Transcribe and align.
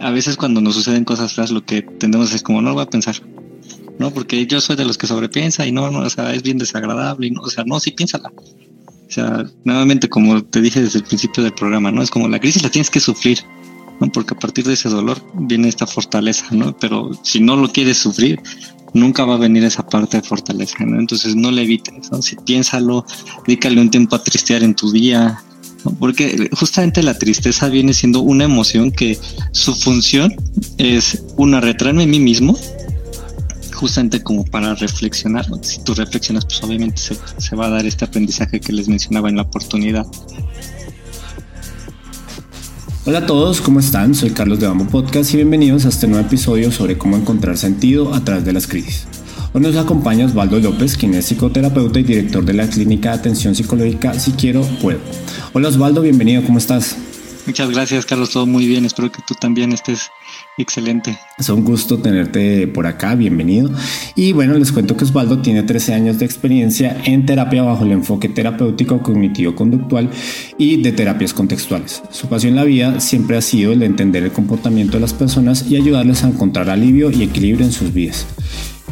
a 0.00 0.10
veces 0.10 0.36
cuando 0.36 0.60
nos 0.60 0.74
suceden 0.74 1.04
cosas 1.04 1.34
feas 1.34 1.50
lo 1.50 1.64
que 1.64 1.82
tendemos 1.82 2.32
es 2.32 2.42
como 2.42 2.62
no 2.62 2.70
lo 2.70 2.74
voy 2.74 2.84
a 2.84 2.90
pensar, 2.90 3.16
¿no? 3.98 4.10
Porque 4.10 4.46
yo 4.46 4.60
soy 4.60 4.76
de 4.76 4.84
los 4.84 4.96
que 4.96 5.06
sobrepiensa 5.06 5.66
y 5.66 5.72
no, 5.72 5.84
o 5.84 6.10
sea, 6.10 6.34
es 6.34 6.42
bien 6.42 6.58
desagradable 6.58 7.26
y 7.26 7.30
no, 7.30 7.42
o 7.42 7.50
sea, 7.50 7.64
no, 7.64 7.78
sí 7.80 7.90
piénsala. 7.90 8.30
O 8.30 9.12
sea, 9.12 9.44
nuevamente 9.64 10.08
como 10.08 10.42
te 10.42 10.60
dije 10.60 10.80
desde 10.80 11.00
el 11.00 11.04
principio 11.04 11.42
del 11.42 11.52
programa, 11.52 11.90
¿no? 11.90 12.02
Es 12.02 12.10
como 12.10 12.28
la 12.28 12.38
crisis 12.38 12.62
la 12.62 12.70
tienes 12.70 12.90
que 12.90 13.00
sufrir, 13.00 13.40
¿no? 14.00 14.10
Porque 14.10 14.34
a 14.34 14.38
partir 14.38 14.64
de 14.64 14.74
ese 14.74 14.88
dolor 14.88 15.20
viene 15.34 15.68
esta 15.68 15.86
fortaleza, 15.86 16.46
¿no? 16.52 16.76
Pero 16.78 17.10
si 17.22 17.40
no 17.40 17.56
lo 17.56 17.68
quieres 17.68 17.98
sufrir, 17.98 18.40
nunca 18.94 19.24
va 19.24 19.34
a 19.34 19.38
venir 19.38 19.64
esa 19.64 19.86
parte 19.86 20.18
de 20.18 20.22
fortaleza, 20.22 20.84
¿no? 20.84 20.98
Entonces 20.98 21.36
no 21.36 21.50
le 21.50 21.62
evites, 21.62 22.10
¿no? 22.10 22.22
Si 22.22 22.36
piénsalo, 22.36 23.04
dedícale 23.46 23.80
un 23.80 23.90
tiempo 23.90 24.16
a 24.16 24.22
tristear 24.22 24.62
en 24.62 24.74
tu 24.74 24.90
día, 24.92 25.42
porque 25.98 26.50
justamente 26.52 27.02
la 27.02 27.18
tristeza 27.18 27.68
viene 27.68 27.92
siendo 27.92 28.20
una 28.20 28.44
emoción 28.44 28.90
que 28.90 29.18
su 29.52 29.74
función 29.74 30.34
es 30.78 31.22
una 31.36 31.60
retraerme 31.60 32.04
a 32.04 32.06
mí 32.06 32.20
mismo, 32.20 32.56
justamente 33.74 34.22
como 34.22 34.44
para 34.44 34.74
reflexionar. 34.74 35.46
Si 35.62 35.82
tú 35.82 35.94
reflexionas, 35.94 36.44
pues 36.44 36.62
obviamente 36.62 37.00
se, 37.00 37.16
se 37.38 37.56
va 37.56 37.66
a 37.66 37.70
dar 37.70 37.86
este 37.86 38.04
aprendizaje 38.04 38.60
que 38.60 38.72
les 38.72 38.88
mencionaba 38.88 39.28
en 39.28 39.36
la 39.36 39.42
oportunidad. 39.42 40.06
Hola 43.06 43.20
a 43.20 43.26
todos, 43.26 43.62
¿cómo 43.62 43.80
están? 43.80 44.14
Soy 44.14 44.30
Carlos 44.30 44.60
de 44.60 44.66
Bambo 44.66 44.84
Podcast 44.86 45.32
y 45.32 45.36
bienvenidos 45.36 45.86
a 45.86 45.88
este 45.88 46.06
nuevo 46.06 46.26
episodio 46.26 46.70
sobre 46.70 46.98
cómo 46.98 47.16
encontrar 47.16 47.56
sentido 47.56 48.12
a 48.14 48.22
través 48.22 48.44
de 48.44 48.52
las 48.52 48.66
crisis. 48.66 49.06
Hoy 49.52 49.62
nos 49.62 49.74
acompaña 49.74 50.26
Osvaldo 50.26 50.60
López, 50.60 50.96
quien 50.96 51.12
es 51.14 51.26
psicoterapeuta 51.26 51.98
y 51.98 52.04
director 52.04 52.44
de 52.44 52.52
la 52.52 52.68
Clínica 52.68 53.10
de 53.10 53.16
Atención 53.16 53.56
Psicológica 53.56 54.14
Si 54.14 54.30
Quiero 54.30 54.62
Puedo. 54.80 55.00
Hola 55.52 55.70
Osvaldo, 55.70 56.02
bienvenido, 56.02 56.44
¿cómo 56.44 56.58
estás? 56.58 56.96
Muchas 57.46 57.68
gracias 57.70 58.06
Carlos, 58.06 58.30
todo 58.30 58.46
muy 58.46 58.68
bien, 58.68 58.84
espero 58.84 59.10
que 59.10 59.22
tú 59.26 59.34
también 59.34 59.72
estés 59.72 60.08
excelente. 60.56 61.18
Es 61.36 61.48
un 61.48 61.64
gusto 61.64 61.98
tenerte 61.98 62.68
por 62.68 62.86
acá, 62.86 63.16
bienvenido. 63.16 63.72
Y 64.14 64.30
bueno, 64.32 64.54
les 64.54 64.70
cuento 64.70 64.96
que 64.96 65.02
Osvaldo 65.02 65.42
tiene 65.42 65.64
13 65.64 65.94
años 65.94 66.20
de 66.20 66.26
experiencia 66.26 66.96
en 67.04 67.26
terapia 67.26 67.64
bajo 67.64 67.84
el 67.84 67.90
enfoque 67.90 68.28
terapéutico 68.28 69.02
cognitivo-conductual 69.02 70.10
y 70.58 70.80
de 70.80 70.92
terapias 70.92 71.34
contextuales. 71.34 72.04
Su 72.12 72.28
pasión 72.28 72.50
en 72.50 72.56
la 72.56 72.64
vida 72.64 73.00
siempre 73.00 73.36
ha 73.36 73.42
sido 73.42 73.72
el 73.72 73.80
de 73.80 73.86
entender 73.86 74.22
el 74.22 74.30
comportamiento 74.30 74.92
de 74.92 75.00
las 75.00 75.12
personas 75.12 75.68
y 75.68 75.74
ayudarles 75.74 76.22
a 76.22 76.28
encontrar 76.28 76.70
alivio 76.70 77.10
y 77.10 77.24
equilibrio 77.24 77.66
en 77.66 77.72
sus 77.72 77.92
vidas. 77.92 78.28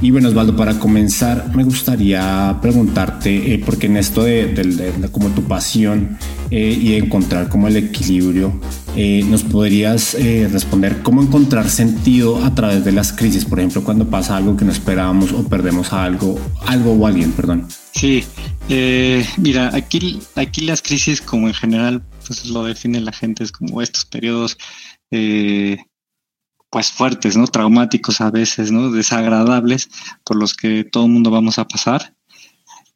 Y 0.00 0.12
bueno, 0.12 0.28
Osvaldo, 0.28 0.54
para 0.54 0.78
comenzar, 0.78 1.50
me 1.56 1.64
gustaría 1.64 2.56
preguntarte, 2.62 3.54
eh, 3.54 3.62
porque 3.64 3.86
en 3.86 3.96
esto 3.96 4.22
de, 4.22 5.08
como 5.10 5.30
tu 5.30 5.42
pasión 5.42 6.16
eh, 6.52 6.78
y 6.80 6.94
encontrar 6.94 7.48
como 7.48 7.66
el 7.66 7.76
equilibrio, 7.76 8.60
eh, 8.94 9.24
¿nos 9.28 9.42
podrías 9.42 10.16
responder 10.52 11.02
cómo 11.02 11.20
encontrar 11.20 11.68
sentido 11.68 12.44
a 12.44 12.54
través 12.54 12.84
de 12.84 12.92
las 12.92 13.12
crisis? 13.12 13.44
Por 13.44 13.58
ejemplo, 13.58 13.82
cuando 13.82 14.08
pasa 14.08 14.36
algo 14.36 14.56
que 14.56 14.64
no 14.64 14.70
esperábamos 14.70 15.32
o 15.32 15.42
perdemos 15.48 15.92
algo, 15.92 16.38
algo 16.66 16.92
o 16.92 17.04
alguien, 17.04 17.32
perdón. 17.32 17.66
Sí, 17.92 18.22
mira, 19.36 19.74
aquí, 19.74 20.20
aquí 20.36 20.60
las 20.60 20.80
crisis 20.80 21.20
como 21.20 21.48
en 21.48 21.54
general, 21.54 22.02
pues 22.24 22.46
lo 22.46 22.62
define 22.62 23.00
la 23.00 23.12
gente, 23.12 23.42
es 23.42 23.50
como 23.50 23.82
estos 23.82 24.04
periodos 24.04 24.56
pues 26.70 26.90
fuertes, 26.90 27.36
¿no? 27.36 27.46
Traumáticos 27.46 28.20
a 28.20 28.30
veces, 28.30 28.70
¿no? 28.70 28.90
Desagradables 28.90 29.88
por 30.24 30.36
los 30.36 30.54
que 30.54 30.84
todo 30.84 31.06
el 31.06 31.12
mundo 31.12 31.30
vamos 31.30 31.58
a 31.58 31.66
pasar. 31.66 32.14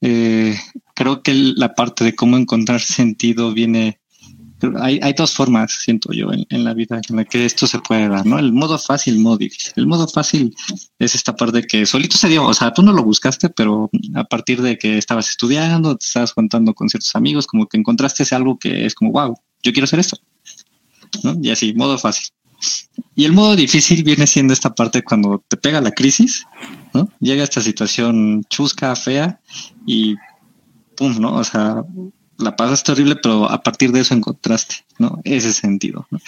Eh, 0.00 0.58
creo 0.94 1.22
que 1.22 1.32
la 1.34 1.74
parte 1.74 2.04
de 2.04 2.14
cómo 2.14 2.36
encontrar 2.36 2.80
sentido 2.80 3.54
viene, 3.54 4.00
hay, 4.80 4.98
hay 5.02 5.12
dos 5.12 5.32
formas, 5.32 5.72
siento 5.72 6.12
yo, 6.12 6.28
en, 6.32 6.64
la 6.64 6.74
vida 6.74 7.00
en 7.08 7.16
la 7.16 7.24
que 7.24 7.44
esto 7.44 7.66
se 7.66 7.78
puede 7.78 8.08
dar, 8.08 8.26
¿no? 8.26 8.38
El 8.38 8.52
modo 8.52 8.78
fácil, 8.78 9.14
el 9.14 9.20
modo 9.20 9.38
difícil. 9.38 9.72
El 9.76 9.86
modo 9.86 10.06
fácil 10.06 10.54
es 10.98 11.14
esta 11.14 11.34
parte 11.34 11.62
que 11.62 11.86
solito 11.86 12.18
se 12.18 12.28
dio, 12.28 12.44
o 12.44 12.54
sea, 12.54 12.72
tú 12.72 12.82
no 12.82 12.92
lo 12.92 13.04
buscaste, 13.04 13.48
pero 13.48 13.90
a 14.14 14.24
partir 14.24 14.60
de 14.60 14.76
que 14.76 14.98
estabas 14.98 15.30
estudiando, 15.30 15.96
te 15.96 16.04
estabas 16.04 16.32
contando 16.34 16.74
con 16.74 16.88
ciertos 16.88 17.14
amigos, 17.14 17.46
como 17.46 17.68
que 17.68 17.78
encontraste 17.78 18.24
algo 18.34 18.58
que 18.58 18.84
es 18.86 18.94
como, 18.94 19.12
wow, 19.12 19.34
yo 19.62 19.72
quiero 19.72 19.84
hacer 19.84 20.00
esto, 20.00 20.18
¿no? 21.22 21.36
Y 21.40 21.50
así, 21.50 21.72
modo 21.74 21.96
fácil. 21.96 22.26
Y 23.14 23.24
el 23.24 23.32
modo 23.32 23.56
difícil 23.56 24.02
viene 24.04 24.26
siendo 24.26 24.52
esta 24.52 24.74
parte 24.74 25.02
cuando 25.02 25.44
te 25.48 25.56
pega 25.56 25.80
la 25.80 25.90
crisis, 25.90 26.46
¿no? 26.94 27.08
Llega 27.20 27.44
esta 27.44 27.60
situación 27.60 28.44
chusca, 28.48 28.96
fea 28.96 29.40
y 29.86 30.16
pum, 30.96 31.18
¿no? 31.18 31.34
O 31.34 31.44
sea, 31.44 31.84
la 32.38 32.56
pasaste 32.56 32.92
horrible, 32.92 33.16
pero 33.16 33.50
a 33.50 33.62
partir 33.62 33.92
de 33.92 34.00
eso 34.00 34.14
encontraste, 34.14 34.76
¿no? 34.98 35.20
Ese 35.24 35.52
sentido, 35.52 36.06
¿no? 36.10 36.18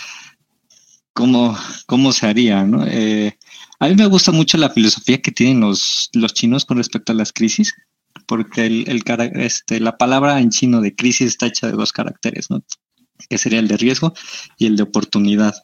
¿Cómo, 1.13 1.57
cómo 1.87 2.13
se 2.13 2.27
haría, 2.27 2.65
¿no? 2.65 2.85
Eh, 2.87 3.39
a 3.79 3.89
mí 3.89 3.95
me 3.95 4.07
gusta 4.07 4.33
mucho 4.33 4.59
la 4.59 4.71
filosofía 4.71 5.23
que 5.23 5.31
tienen 5.31 5.61
los, 5.61 6.11
los 6.13 6.35
chinos 6.35 6.65
con 6.65 6.77
respecto 6.77 7.13
a 7.13 7.15
las 7.15 7.33
crisis, 7.33 7.75
porque 8.27 8.67
el, 8.67 8.85
el, 8.89 9.03
este, 9.41 9.81
la 9.81 9.97
palabra 9.97 10.41
en 10.41 10.51
chino 10.51 10.81
de 10.81 10.95
crisis 10.95 11.29
está 11.29 11.47
hecha 11.47 11.67
de 11.67 11.75
dos 11.75 11.93
caracteres, 11.93 12.51
¿no? 12.51 12.65
Que 13.29 13.39
sería 13.39 13.61
el 13.61 13.69
de 13.69 13.77
riesgo 13.77 14.13
y 14.59 14.67
el 14.67 14.77
de 14.77 14.83
oportunidad. 14.83 15.55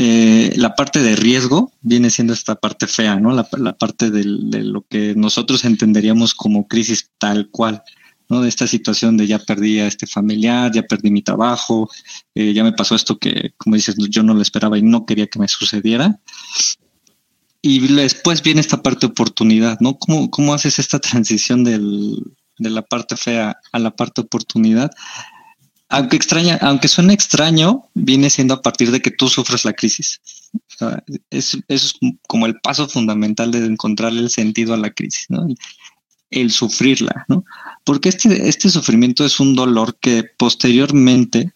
Eh, 0.00 0.52
la 0.54 0.76
parte 0.76 1.02
de 1.02 1.16
riesgo 1.16 1.72
viene 1.80 2.10
siendo 2.10 2.32
esta 2.32 2.54
parte 2.54 2.86
fea, 2.86 3.16
¿no? 3.16 3.32
La, 3.32 3.42
parte 3.76 4.12
de 4.12 4.22
lo 4.62 4.82
que 4.82 5.16
nosotros 5.16 5.64
entenderíamos 5.64 6.34
como 6.34 6.68
crisis 6.68 7.10
tal 7.18 7.50
cual, 7.50 7.82
¿no? 8.28 8.40
De 8.40 8.48
esta 8.48 8.68
situación 8.68 9.16
de 9.16 9.26
ya 9.26 9.40
perdí 9.40 9.80
a 9.80 9.88
este 9.88 10.06
familiar, 10.06 10.70
ya 10.72 10.82
perdí 10.84 11.10
mi 11.10 11.22
trabajo, 11.22 11.90
eh, 12.36 12.52
ya 12.52 12.62
me 12.62 12.74
pasó 12.74 12.94
esto 12.94 13.18
que, 13.18 13.54
como 13.56 13.74
dices, 13.74 13.96
yo 13.98 14.22
no 14.22 14.34
lo 14.34 14.42
esperaba 14.42 14.78
y 14.78 14.82
no 14.82 15.04
quería 15.04 15.26
que 15.26 15.40
me 15.40 15.48
sucediera. 15.48 16.20
Y 17.60 17.80
después 17.92 18.40
viene 18.44 18.60
esta 18.60 18.80
parte 18.80 19.08
de 19.08 19.10
oportunidad, 19.10 19.80
¿no? 19.80 19.98
¿Cómo, 19.98 20.30
cómo 20.30 20.54
haces 20.54 20.78
esta 20.78 21.00
transición 21.00 21.64
del, 21.64 22.22
de 22.56 22.70
la 22.70 22.82
parte 22.82 23.16
fea 23.16 23.56
a 23.72 23.78
la 23.80 23.90
parte 23.90 24.20
oportunidad? 24.20 24.92
Aunque 25.88 26.16
extraña, 26.16 26.58
aunque 26.60 26.86
extraño, 26.86 27.88
viene 27.94 28.28
siendo 28.30 28.54
a 28.54 28.62
partir 28.62 28.90
de 28.90 29.00
que 29.00 29.10
tú 29.10 29.28
sufres 29.28 29.64
la 29.64 29.72
crisis. 29.72 30.20
es 31.30 31.94
como 32.26 32.46
el 32.46 32.60
paso 32.60 32.88
fundamental 32.88 33.50
de 33.50 33.64
encontrarle 33.64 34.20
el 34.20 34.30
sentido 34.30 34.74
a 34.74 34.78
la 34.78 34.90
crisis, 34.90 35.26
¿no? 35.28 35.46
El, 36.30 36.50
sufrirla, 36.50 37.24
¿no? 37.28 37.44
Porque 37.84 38.10
este, 38.10 38.48
este 38.48 38.68
sufrimiento 38.68 39.24
es 39.24 39.40
un 39.40 39.54
dolor 39.54 39.98
que 39.98 40.24
posteriormente 40.36 41.54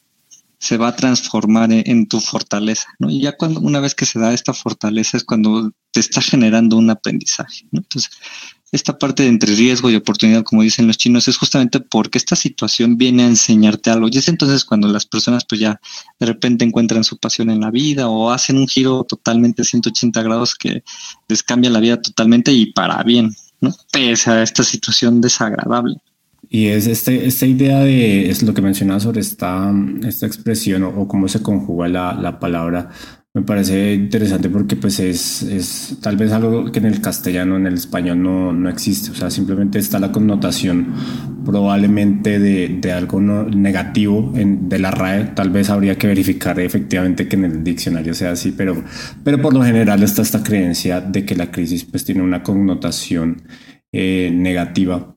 se 0.59 0.79
va 0.79 0.89
a 0.89 0.97
transformar 0.97 1.71
en, 1.73 2.07
tu 2.07 2.21
fortaleza, 2.21 2.87
¿no? 2.99 3.11
Y 3.11 3.21
ya 3.21 3.37
cuando 3.37 3.61
una 3.61 3.81
vez 3.81 3.95
que 3.95 4.07
se 4.07 4.19
da 4.19 4.33
esta 4.33 4.55
fortaleza 4.55 5.17
es 5.19 5.25
cuando 5.25 5.73
te 5.91 6.01
está 6.01 6.23
generando 6.23 6.77
un 6.77 6.89
aprendizaje, 6.89 7.67
¿no? 7.71 7.81
Entonces, 7.81 8.13
esta 8.73 8.99
parte 8.99 9.23
de 9.23 9.29
entre 9.29 9.55
riesgo 9.55 9.91
y 9.91 9.97
oportunidad, 9.97 10.45
como 10.45 10.63
dicen 10.63 10.87
los 10.87 10.97
chinos, 10.97 11.29
es 11.29 11.37
justamente 11.37 11.79
porque 11.79 12.17
esta 12.17 12.35
situación 12.35 12.97
viene 12.97 13.23
a 13.25 13.27
enseñarte 13.27 13.91
algo. 13.91 14.09
Y 14.11 14.17
es 14.17 14.29
entonces 14.29 14.65
cuando 14.65 14.89
las 14.89 15.05
personas 15.05 15.45
pues 15.45 15.61
ya 15.61 15.79
de 16.19 16.27
repente 16.27 16.65
encuentran 16.65 17.05
su 17.05 17.19
pasión 17.19 17.51
en 17.51 17.61
la 17.61 17.71
vida 17.71 18.09
o 18.09 18.31
hacen 18.31 18.57
un 18.57 18.67
giro 18.67 19.05
totalmente 19.05 19.63
180 19.63 20.23
grados 20.23 20.55
que 20.55 20.83
les 21.29 21.43
cambia 21.43 21.71
la 21.71 21.81
vida 21.81 22.01
totalmente 22.01 22.51
y 22.51 22.73
para 22.73 23.03
bien, 23.03 23.37
¿no? 23.61 23.75
Pese 23.93 24.31
a 24.31 24.43
esta 24.43 24.63
situación 24.63 25.21
desagradable. 25.21 25.97
Y 26.49 26.67
es 26.67 26.87
este, 26.87 27.27
esta 27.27 27.47
idea 27.47 27.81
de, 27.81 28.31
es 28.31 28.43
lo 28.43 28.55
que 28.55 28.63
mencionaba 28.63 29.01
sobre 29.01 29.21
esta, 29.21 29.73
esta 30.03 30.27
expresión 30.27 30.83
o, 30.83 31.07
cómo 31.07 31.29
se 31.29 31.43
conjuga 31.43 31.89
la, 31.89 32.15
la 32.15 32.39
palabra 32.41 32.91
me 33.35 33.43
parece 33.43 33.95
interesante 33.95 34.51
porque 34.51 34.77
pues 34.77 35.01
es, 35.01 35.43
es, 35.43 35.97
tal 36.03 36.19
vez 36.19 36.33
algo 36.33 36.71
que 36.71 36.81
en 36.81 36.85
el 36.85 37.01
castellano, 37.01 37.57
en 37.57 37.67
el 37.67 37.75
español 37.75 38.23
no, 38.23 38.53
no 38.53 38.69
existe. 38.69 39.11
O 39.11 39.15
sea, 39.15 39.31
simplemente 39.31 39.79
está 39.79 39.99
la 39.99 40.13
connotación 40.13 40.93
probablemente 41.43 42.39
de, 42.39 42.69
de 42.69 42.93
algo 42.93 43.21
negativo 43.21 44.35
en, 44.37 44.69
de 44.69 44.79
la 44.79 44.91
RAE. 44.91 45.25
Tal 45.35 45.49
vez 45.49 45.71
habría 45.71 45.97
que 45.97 46.09
verificar 46.09 46.61
efectivamente 46.61 47.27
que 47.27 47.37
en 47.37 47.45
el 47.47 47.65
diccionario 47.65 48.13
sea 48.13 48.33
así, 48.33 48.53
pero, 48.53 48.85
pero 49.25 49.41
por 49.41 49.55
lo 49.55 49.65
general 49.65 50.03
está 50.03 50.21
esta 50.21 50.43
creencia 50.43 51.01
de 51.01 51.25
que 51.25 51.35
la 51.35 51.51
crisis 51.51 51.85
pues 51.85 52.05
tiene 52.05 52.21
una 52.21 52.43
connotación 52.43 53.45
eh, 53.93 54.31
negativa. 54.31 55.17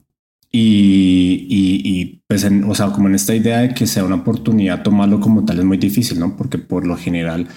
Y, 0.58 1.48
y, 1.50 1.82
y 1.84 2.24
pues, 2.30 2.46
en, 2.46 2.64
o 2.64 2.74
sea, 2.74 2.88
como 2.88 3.10
en 3.10 3.16
esta 3.16 3.36
idea 3.36 3.60
de 3.60 3.74
que 3.74 3.86
sea 3.86 4.06
una 4.06 4.16
oportunidad, 4.16 4.84
tomarlo 4.84 5.20
como 5.20 5.44
tal 5.44 5.60
es 5.60 5.66
muy 5.66 5.78
difícil, 5.78 6.18
¿no? 6.18 6.38
Porque 6.38 6.58
por 6.58 6.88
lo 6.88 6.96
general 6.96 7.50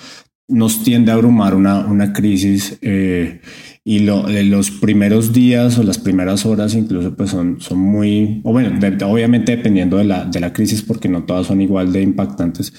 nos 0.49 0.83
tiende 0.83 1.13
a 1.13 1.15
abrumar 1.15 1.55
una, 1.55 1.81
una 1.81 2.13
crisis 2.13 2.79
eh, 2.81 3.41
y 3.85 4.01
lo, 4.01 4.27
los 4.29 4.71
primeros 4.71 5.33
días 5.33 5.79
o 5.79 5.83
las 5.83 5.99
primeras 5.99 6.45
horas 6.47 6.75
incluso 6.75 7.15
pues 7.15 7.31
son, 7.31 7.61
son 7.61 7.79
muy, 7.79 8.41
o 8.45 8.53
bueno, 8.53 8.79
obviamente 9.07 9.57
dependiendo 9.57 9.99
de 9.99 10.05
la, 10.05 10.25
de 10.25 10.41
la 10.41 10.53
crisis 10.53 10.83
porque 10.83 11.09
no 11.09 11.25
todas 11.25 11.47
son 11.47 11.61
igual 11.61 11.93
de 11.93 12.03
impactantes, 12.03 12.73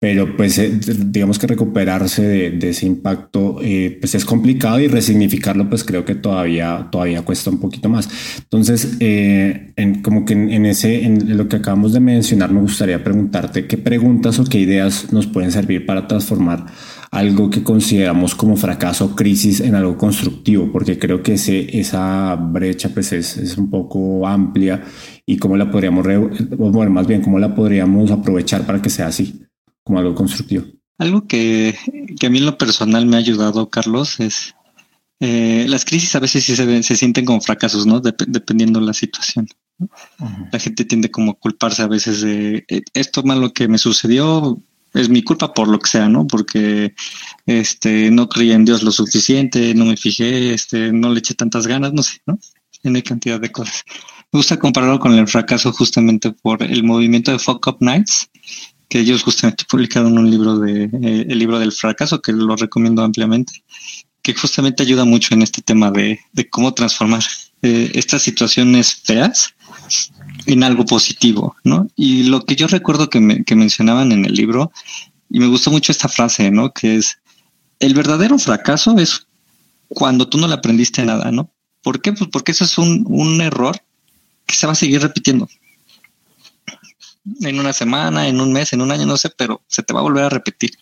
pero 0.00 0.36
pues 0.36 0.58
eh, 0.58 0.80
digamos 1.06 1.38
que 1.38 1.46
recuperarse 1.46 2.22
de, 2.22 2.68
ese 2.68 2.86
impacto 2.86 3.58
eh, 3.62 3.96
pues 4.00 4.16
es 4.16 4.24
complicado 4.24 4.80
y 4.80 4.88
resignificarlo 4.88 5.68
pues 5.68 5.84
creo 5.84 6.04
que 6.04 6.16
todavía, 6.16 6.88
todavía 6.90 7.22
cuesta 7.22 7.50
un 7.50 7.58
poquito 7.58 7.88
más. 7.88 8.08
Entonces, 8.38 8.96
eh, 8.98 9.72
en, 9.76 10.02
como 10.02 10.24
que 10.24 10.32
en, 10.32 10.66
ese, 10.66 11.04
en 11.04 11.36
lo 11.36 11.48
que 11.48 11.56
acabamos 11.56 11.92
de 11.92 12.00
mencionar, 12.00 12.52
me 12.52 12.60
gustaría 12.60 13.02
preguntarte 13.02 13.68
qué 13.68 13.78
preguntas 13.78 14.40
o 14.40 14.44
qué 14.44 14.58
ideas 14.58 15.12
nos 15.12 15.28
pueden 15.28 15.52
servir 15.52 15.86
para 15.86 16.08
transformar 16.08 16.66
algo 17.12 17.50
que 17.50 17.62
consideramos 17.62 18.34
como 18.34 18.56
fracaso 18.56 19.14
crisis 19.14 19.60
en 19.60 19.74
algo 19.74 19.98
constructivo, 19.98 20.72
porque 20.72 20.98
creo 20.98 21.22
que 21.22 21.34
ese, 21.34 21.78
esa 21.78 22.34
brecha 22.36 22.88
pues 22.88 23.12
es, 23.12 23.36
es 23.36 23.58
un 23.58 23.68
poco 23.68 24.26
amplia 24.26 24.82
y 25.26 25.36
cómo 25.36 25.58
la 25.58 25.70
podríamos, 25.70 26.06
bueno, 26.56 26.90
más 26.90 27.06
bien 27.06 27.20
cómo 27.20 27.38
la 27.38 27.54
podríamos 27.54 28.10
aprovechar 28.10 28.64
para 28.64 28.80
que 28.80 28.88
sea 28.88 29.08
así 29.08 29.42
como 29.84 29.98
algo 29.98 30.14
constructivo. 30.14 30.64
Algo 30.96 31.26
que, 31.26 31.76
a 32.24 32.28
mí 32.30 32.38
en 32.38 32.46
lo 32.46 32.56
personal 32.56 33.04
me 33.04 33.16
ha 33.16 33.18
ayudado, 33.18 33.68
Carlos, 33.68 34.18
es 34.18 34.54
eh, 35.20 35.66
las 35.68 35.84
crisis 35.84 36.16
a 36.16 36.20
veces 36.20 36.44
sí 36.44 36.56
se, 36.56 36.82
se 36.82 36.96
sienten 36.96 37.26
como 37.26 37.42
fracasos, 37.42 37.84
¿no? 37.84 38.00
dependiendo 38.00 38.80
de 38.80 38.86
la 38.86 38.94
situación. 38.94 39.46
La 40.50 40.58
gente 40.58 40.86
tiende 40.86 41.10
como 41.10 41.32
a 41.32 41.38
culparse 41.38 41.82
a 41.82 41.88
veces 41.88 42.22
de 42.22 42.64
eh, 42.68 42.82
esto 42.94 43.22
malo 43.22 43.52
que 43.52 43.68
me 43.68 43.76
sucedió 43.76 44.62
es 44.94 45.08
mi 45.08 45.22
culpa 45.22 45.52
por 45.52 45.68
lo 45.68 45.78
que 45.78 45.90
sea, 45.90 46.08
¿no? 46.08 46.26
Porque 46.26 46.94
este 47.46 48.10
no 48.10 48.28
creí 48.28 48.52
en 48.52 48.64
Dios 48.64 48.82
lo 48.82 48.92
suficiente, 48.92 49.74
no 49.74 49.84
me 49.84 49.96
fijé, 49.96 50.54
este 50.54 50.92
no 50.92 51.10
le 51.10 51.20
eché 51.20 51.34
tantas 51.34 51.66
ganas, 51.66 51.92
no 51.92 52.02
sé, 52.02 52.20
¿no? 52.26 52.38
Tiene 52.80 53.02
cantidad 53.02 53.40
de 53.40 53.52
cosas. 53.52 53.84
Me 54.32 54.38
gusta 54.38 54.58
compararlo 54.58 54.98
con 54.98 55.12
el 55.14 55.28
fracaso 55.28 55.72
justamente 55.72 56.30
por 56.32 56.62
el 56.62 56.84
movimiento 56.84 57.30
de 57.30 57.38
Fuck 57.38 57.66
Up 57.66 57.76
Nights 57.80 58.30
que 58.88 59.00
ellos 59.00 59.22
justamente 59.22 59.64
publicaron 59.68 60.18
un 60.18 60.30
libro 60.30 60.58
de 60.58 60.84
eh, 60.84 61.26
el 61.28 61.38
libro 61.38 61.58
del 61.58 61.72
fracaso 61.72 62.20
que 62.20 62.32
lo 62.32 62.56
recomiendo 62.56 63.02
ampliamente 63.02 63.62
que 64.22 64.34
justamente 64.34 64.82
ayuda 64.82 65.04
mucho 65.04 65.34
en 65.34 65.42
este 65.42 65.62
tema 65.62 65.90
de, 65.90 66.20
cómo 66.50 66.72
transformar 66.74 67.22
eh, 67.62 67.90
estas 67.94 68.22
situaciones 68.22 68.94
feas 68.94 69.54
en 70.46 70.64
algo 70.64 70.84
positivo, 70.84 71.56
¿no? 71.64 71.88
Y 71.96 72.24
lo 72.24 72.44
que 72.44 72.56
yo 72.56 72.66
recuerdo 72.66 73.10
que, 73.10 73.20
me, 73.20 73.44
que 73.44 73.54
mencionaban 73.54 74.12
en 74.12 74.24
el 74.24 74.34
libro, 74.34 74.72
y 75.30 75.40
me 75.40 75.46
gustó 75.46 75.70
mucho 75.70 75.92
esta 75.92 76.08
frase, 76.08 76.50
¿no? 76.50 76.72
Que 76.72 76.96
es, 76.96 77.18
el 77.78 77.94
verdadero 77.94 78.38
fracaso 78.38 78.98
es 78.98 79.26
cuando 79.88 80.28
tú 80.28 80.38
no 80.38 80.48
le 80.48 80.54
aprendiste 80.54 81.04
nada, 81.04 81.30
¿no? 81.30 81.50
¿Por 81.82 82.00
qué? 82.00 82.12
Pues 82.12 82.30
porque 82.30 82.52
eso 82.52 82.64
es 82.64 82.78
un, 82.78 83.04
un 83.08 83.40
error 83.40 83.76
que 84.46 84.54
se 84.54 84.66
va 84.66 84.72
a 84.72 84.76
seguir 84.76 85.00
repitiendo 85.00 85.48
en 87.40 87.58
una 87.58 87.72
semana, 87.72 88.28
en 88.28 88.40
un 88.40 88.52
mes, 88.52 88.72
en 88.72 88.82
un 88.82 88.90
año, 88.90 89.06
no 89.06 89.16
sé, 89.16 89.30
pero 89.30 89.62
se 89.68 89.82
te 89.82 89.92
va 89.92 90.00
a 90.00 90.04
volver 90.04 90.24
a 90.24 90.28
repetir. 90.28 90.72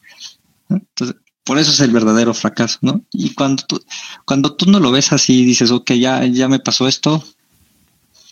Entonces, 0.69 1.17
por 1.45 1.59
eso 1.59 1.71
es 1.71 1.81
el 1.81 1.91
verdadero 1.91 2.35
fracaso, 2.35 2.79
¿no? 2.83 3.05
Y 3.13 3.35
cuando 3.35 3.65
tú, 3.65 3.83
cuando 4.25 4.55
tú 4.57 4.67
no 4.71 4.81
lo 4.81 4.91
ves 4.91 5.13
así, 5.13 5.45
dices, 5.45 5.71
ok, 5.71 5.93
ya, 5.93 6.25
ya 6.27 6.49
me 6.49 6.61
pasó 6.61 6.87
esto, 6.89 7.25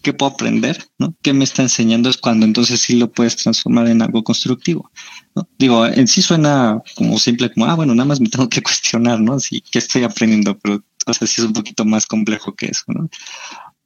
¿qué 0.03 0.13
puedo 0.13 0.33
aprender? 0.33 0.85
¿no? 0.99 1.15
¿Qué 1.23 1.33
me 1.33 1.45
está 1.45 1.63
enseñando? 1.63 2.09
Es 2.09 2.17
cuando 2.17 2.47
entonces 2.47 2.81
sí 2.81 2.97
lo 2.97 3.11
puedes 3.11 3.37
transformar 3.37 3.89
en 3.89 4.03
algo 4.03 4.23
constructivo. 4.23 4.91
¿no? 5.35 5.49
Digo, 5.59 5.87
en 5.87 6.09
sí 6.09 6.23
suena 6.23 6.83
como 6.97 7.19
simple, 7.19 7.53
como, 7.53 7.67
ah, 7.67 7.75
bueno, 7.75 7.95
nada 7.95 8.07
más 8.07 8.21
me 8.21 8.29
tengo 8.31 8.49
que 8.49 8.63
cuestionar, 8.63 9.21
¿no? 9.21 9.39
Sí, 9.41 9.63
¿qué 9.71 9.79
estoy 9.79 10.05
aprendiendo? 10.05 10.59
Pero, 10.59 10.83
o 11.07 11.15
sea, 11.15 11.27
sí 11.27 11.41
es 11.41 11.47
un 11.47 11.53
poquito 11.53 11.85
más 11.85 12.07
complejo 12.07 12.55
que 12.55 12.67
eso, 12.67 12.85
¿no? 12.89 13.09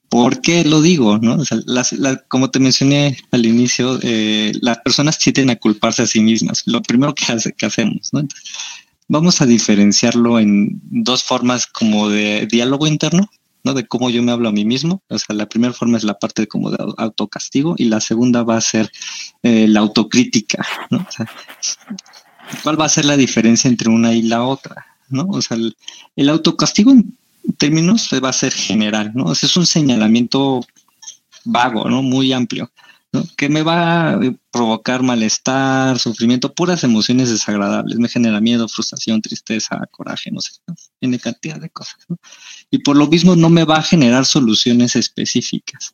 ¿Por 0.09 0.43
qué 0.43 0.63
lo 0.65 0.83
digo? 0.83 1.19
¿no? 1.19 1.39
como 2.29 2.51
te 2.51 2.59
mencioné 2.59 3.17
al 3.31 3.47
inicio, 3.47 3.99
eh, 4.03 4.53
las 4.61 4.79
personas 4.81 5.19
tienden 5.19 5.49
a 5.49 5.57
culparse 5.57 6.03
a 6.03 6.07
sí 6.07 6.21
mismas. 6.21 6.65
Lo 6.67 6.83
primero 6.83 7.15
que, 7.15 7.33
hace, 7.33 7.55
que 7.55 7.65
hacemos. 7.65 8.11
¿no? 8.13 8.29
vamos 9.13 9.43
a 9.43 9.47
diferenciarlo 9.47 10.39
en 10.39 10.81
dos 10.85 11.23
formas 11.23 11.67
como 11.67 12.09
de 12.09 12.47
diálogo 12.47 12.87
interno, 12.87 13.31
¿no? 13.65 13.75
de 13.75 13.87
cómo 13.87 14.11
yo 14.11 14.23
me 14.23 14.33
hablo 14.33 14.49
a 14.49 14.53
mí 14.53 14.65
mismo. 14.65 15.03
O 15.09 15.19
sea, 15.19 15.35
la 15.37 15.49
primera 15.49 15.73
forma 15.73 15.97
es 15.97 16.05
la 16.05 16.19
parte 16.19 16.43
de 16.43 16.49
como 16.49 16.71
de 16.71 16.79
autocastigo 16.99 17.75
y 17.79 17.85
la 17.85 18.01
segunda 18.01 18.43
va 18.43 18.57
a 18.57 18.61
ser 18.61 18.91
eh, 19.43 19.67
la 19.69 19.81
autocrítica. 19.81 20.67
¿no? 20.91 21.07
¿Cuál 22.63 22.81
va 22.81 22.87
a 22.87 22.91
ser 22.91 23.05
la 23.05 23.17
diferencia 23.17 23.69
entre 23.69 23.89
una 23.89 24.13
y 24.13 24.23
la 24.23 24.43
otra? 24.45 24.87
¿no? 25.09 25.27
O 25.29 25.43
sea, 25.43 25.57
el, 25.57 25.77
el 26.17 26.29
autocastigo 26.29 26.93
términos 27.59 28.09
va 28.25 28.29
a 28.29 28.33
ser 28.33 28.53
general, 28.53 29.13
¿no? 29.15 29.33
es 29.33 29.57
un 29.57 29.67
señalamiento 29.67 30.65
vago, 31.45 31.89
¿no? 31.89 32.03
Muy 32.03 32.33
amplio, 32.33 32.71
¿no? 33.13 33.25
Que 33.37 33.49
me 33.49 33.63
va 33.63 34.15
a 34.15 34.21
provocar 34.51 35.03
malestar, 35.03 35.99
sufrimiento, 35.99 36.55
puras 36.55 36.83
emociones 36.85 37.31
desagradables. 37.31 37.99
Me 37.99 38.09
genera 38.09 38.41
miedo, 38.41 38.69
frustración, 38.69 39.21
tristeza, 39.21 39.81
coraje, 39.91 40.31
no 40.31 40.41
sé, 40.41 40.53
tiene 40.99 41.19
cantidad 41.19 41.61
de 41.61 41.71
cosas, 41.71 41.99
¿no? 42.09 42.17
Y 42.71 42.79
por 42.79 42.97
lo 42.97 43.07
mismo 43.07 43.37
no 43.37 43.51
me 43.51 43.65
va 43.65 43.77
a 43.77 43.83
generar 43.83 44.25
soluciones 44.25 44.97
específicas. 44.97 45.93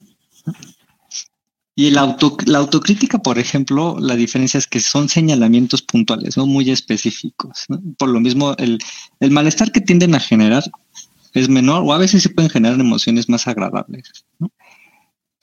Y 1.74 1.86
el 1.86 1.98
auto, 1.98 2.36
la 2.46 2.58
autocrítica, 2.58 3.18
por 3.18 3.38
ejemplo, 3.38 3.96
la 4.00 4.16
diferencia 4.16 4.58
es 4.58 4.66
que 4.66 4.80
son 4.80 5.08
señalamientos 5.08 5.82
puntuales, 5.82 6.36
¿no? 6.36 6.44
Muy 6.44 6.70
específicos. 6.70 7.66
Por 7.96 8.08
lo 8.08 8.18
mismo, 8.18 8.54
el, 8.58 8.78
el 9.20 9.30
malestar 9.30 9.70
que 9.70 9.80
tienden 9.80 10.14
a 10.16 10.20
generar 10.20 10.64
es 11.34 11.48
menor 11.48 11.82
o 11.84 11.92
a 11.92 11.98
veces 11.98 12.22
se 12.22 12.30
pueden 12.30 12.50
generar 12.50 12.80
emociones 12.80 13.28
más 13.28 13.46
agradables. 13.46 14.24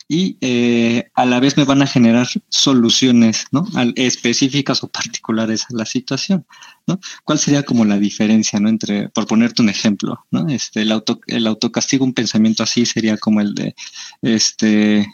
Y 0.07 0.37
eh, 0.41 1.09
a 1.15 1.25
la 1.25 1.39
vez 1.39 1.57
me 1.57 1.63
van 1.63 1.81
a 1.81 1.87
generar 1.87 2.27
soluciones 2.49 3.45
¿no? 3.51 3.67
específicas 3.95 4.83
o 4.83 4.87
particulares 4.87 5.65
a 5.69 5.75
la 5.75 5.85
situación. 5.85 6.45
¿no? 6.85 6.99
¿Cuál 7.23 7.39
sería 7.39 7.63
como 7.63 7.85
la 7.85 7.97
diferencia 7.97 8.59
¿no? 8.59 8.69
entre, 8.69 9.09
por 9.09 9.25
ponerte 9.25 9.63
un 9.63 9.69
ejemplo, 9.69 10.23
¿no? 10.29 10.47
este, 10.47 10.83
el, 10.83 10.91
auto, 10.91 11.19
el 11.25 11.47
autocastigo, 11.47 12.05
un 12.05 12.13
pensamiento 12.13 12.61
así 12.61 12.85
sería 12.85 13.17
como 13.17 13.41
el 13.41 13.55
de, 13.55 13.75
este, 14.21 15.07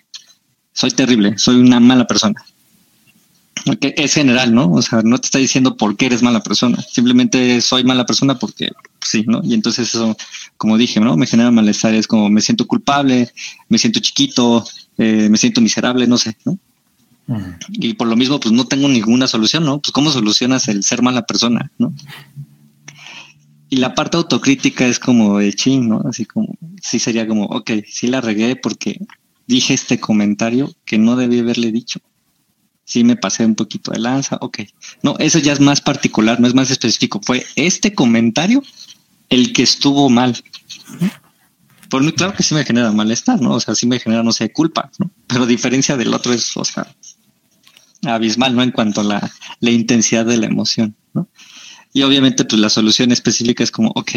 soy 0.73 0.91
terrible, 0.91 1.37
soy 1.37 1.55
una 1.55 1.79
mala 1.79 2.05
persona. 2.05 2.44
Es 3.81 4.13
general, 4.13 4.53
¿no? 4.53 4.71
O 4.71 4.81
sea, 4.81 5.01
no 5.03 5.17
te 5.19 5.27
está 5.27 5.37
diciendo 5.37 5.77
por 5.77 5.95
qué 5.95 6.07
eres 6.07 6.23
mala 6.23 6.41
persona, 6.41 6.81
simplemente 6.81 7.61
soy 7.61 7.83
mala 7.83 8.05
persona 8.05 8.39
porque 8.39 8.69
sí, 9.01 9.23
¿no? 9.27 9.41
Y 9.43 9.53
entonces 9.53 9.89
eso, 9.89 10.17
como 10.57 10.77
dije, 10.77 10.99
¿no? 10.99 11.15
Me 11.15 11.27
genera 11.27 11.51
malestar, 11.51 11.94
es 11.94 12.07
como 12.07 12.30
me 12.30 12.41
siento 12.41 12.65
culpable, 12.65 13.31
me 13.69 13.77
siento 13.77 13.99
chiquito, 13.99 14.65
eh, 14.97 15.27
me 15.30 15.37
siento 15.37 15.61
miserable, 15.61 16.07
no 16.07 16.18
sé, 16.18 16.35
¿no? 16.45 16.57
Y 17.69 17.94
por 17.94 18.07
lo 18.07 18.15
mismo, 18.15 18.39
pues 18.39 18.51
no 18.51 18.65
tengo 18.65 18.89
ninguna 18.89 19.27
solución, 19.27 19.63
¿no? 19.63 19.80
Pues 19.80 19.91
cómo 19.91 20.11
solucionas 20.11 20.68
el 20.68 20.83
ser 20.83 21.01
mala 21.01 21.21
persona, 21.21 21.71
¿no? 21.77 21.94
Y 23.69 23.77
la 23.77 23.95
parte 23.95 24.18
autocrítica 24.18 24.85
es 24.85 24.99
como 24.99 25.37
de 25.37 25.53
ching, 25.53 25.87
¿no? 25.87 26.01
Así 26.09 26.25
como, 26.25 26.57
sí 26.81 26.99
sería 26.99 27.27
como, 27.27 27.45
ok, 27.45 27.71
sí 27.87 28.07
la 28.07 28.19
regué 28.19 28.56
porque 28.56 28.99
dije 29.47 29.73
este 29.73 29.99
comentario 29.99 30.73
que 30.83 30.97
no 30.97 31.15
debí 31.15 31.39
haberle 31.39 31.71
dicho 31.71 32.01
sí 32.92 33.06
me 33.06 33.16
pasé 33.16 33.45
un 33.45 33.56
poquito 33.56 33.92
de 33.92 34.00
lanza, 34.00 34.38
ok. 34.42 34.60
No, 35.02 35.16
eso 35.18 35.40
ya 35.40 35.54
es 35.54 35.62
más 35.62 35.80
particular, 35.80 36.42
no 36.42 36.48
es 36.48 36.54
más 36.54 36.69
específico. 36.71 37.21
Fue 37.24 37.45
este 37.56 37.95
comentario 37.95 38.62
el 39.30 39.54
que 39.54 39.64
estuvo 39.64 40.10
mal. 40.10 40.38
Por 41.90 42.04
mí, 42.04 42.12
claro 42.12 42.33
que 42.33 42.44
sí 42.44 42.54
me 42.54 42.66
genera 42.66 42.92
malestar, 42.92 43.40
¿no? 43.40 43.52
O 43.52 43.60
sea, 43.62 43.76
sí 43.76 43.88
me 43.88 43.98
genera, 43.98 44.24
no 44.24 44.33
sé, 44.33 44.52
culpa, 44.52 44.92
¿no? 45.00 45.10
Pero 45.26 45.45
diferencia 45.45 45.95
del 45.95 46.14
otro 46.14 46.33
es, 46.33 46.57
o 46.57 46.66
sea, 46.66 46.86
abismal, 48.04 48.57
¿no? 48.57 48.62
En 48.62 48.71
cuanto 48.71 49.00
a 49.00 49.04
la, 49.06 49.31
intensidad 49.71 50.26
de 50.26 50.36
la 50.36 50.48
emoción, 50.48 50.94
¿no? 51.14 51.30
Y 51.94 52.02
obviamente, 52.02 52.44
pues 52.44 52.60
la 52.60 52.69
solución 52.69 53.14
específica 53.14 53.64
es 53.64 53.71
como, 53.71 53.92
ok, 53.95 54.12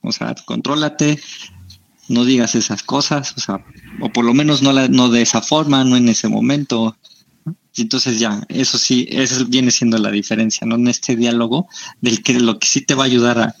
o 0.00 0.10
sea, 0.10 0.34
contrólate, 0.44 1.20
no 2.08 2.24
digas 2.24 2.56
esas 2.56 2.82
cosas, 2.82 3.32
o 3.36 3.40
sea, 3.40 3.64
o 4.00 4.10
por 4.10 4.24
lo 4.24 4.34
menos 4.34 4.60
no, 4.60 4.72
la, 4.72 4.88
no 4.88 5.08
de 5.08 5.22
esa 5.22 5.40
forma, 5.40 5.84
no 5.84 5.96
en 5.96 6.08
ese 6.08 6.26
momento, 6.26 6.96
y 7.74 7.82
entonces 7.82 8.18
ya, 8.18 8.44
eso 8.48 8.78
sí, 8.78 9.06
eso 9.10 9.44
viene 9.46 9.70
siendo 9.70 9.96
la 9.98 10.10
diferencia, 10.10 10.66
¿no? 10.66 10.74
En 10.74 10.88
este 10.88 11.14
diálogo 11.14 11.68
del 12.00 12.22
que 12.22 12.38
lo 12.40 12.58
que 12.58 12.66
sí 12.66 12.80
te 12.80 12.94
va 12.94 13.04
a 13.04 13.06
ayudar 13.06 13.54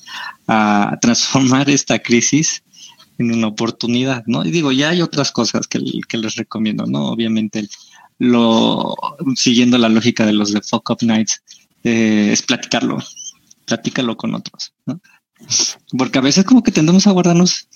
a, 0.46 0.98
transformar 1.00 1.70
esta 1.70 2.00
crisis 2.00 2.64
en 3.18 3.32
una 3.32 3.46
oportunidad, 3.46 4.24
¿no? 4.26 4.44
Y 4.44 4.50
digo, 4.50 4.72
ya 4.72 4.90
hay 4.90 5.00
otras 5.00 5.30
cosas 5.30 5.68
que, 5.68 5.78
les 5.78 6.34
recomiendo, 6.34 6.86
¿no? 6.86 7.06
Obviamente, 7.06 7.68
lo 8.18 8.96
siguiendo 9.36 9.78
la 9.78 9.88
lógica 9.88 10.26
de 10.26 10.32
los 10.32 10.52
de 10.52 10.60
Fuck 10.60 10.90
Up 10.90 10.98
Nights, 11.02 11.42
eh, 11.84 12.30
es 12.32 12.42
platicarlo, 12.42 12.98
platícalo 13.64 14.16
con 14.16 14.34
otros, 14.34 14.72
¿no? 14.86 15.00
Porque 15.96 16.18
a 16.18 16.22
veces 16.22 16.44
como 16.44 16.64
que 16.64 16.72
tendemos 16.72 17.06
a 17.06 17.12
guardarnos 17.12 17.68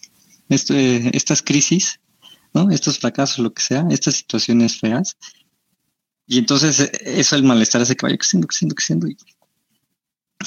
este, 0.49 1.17
estas 1.17 1.43
crisis, 1.43 2.01
¿no? 2.53 2.71
Estos 2.73 2.99
fracasos, 2.99 3.39
lo 3.39 3.53
que 3.53 3.63
sea, 3.63 3.87
estas 3.91 4.17
situaciones 4.17 4.81
feas, 4.81 5.17
y 6.27 6.39
entonces 6.39 6.81
eh, 6.81 6.91
eso 7.05 7.37
el 7.37 7.45
malestar 7.45 7.83
hace 7.83 7.97
que 7.97 8.07
vaya 8.07 8.19
creciendo, 8.19 8.47
creciendo, 8.47 8.75
creciendo. 8.75 9.09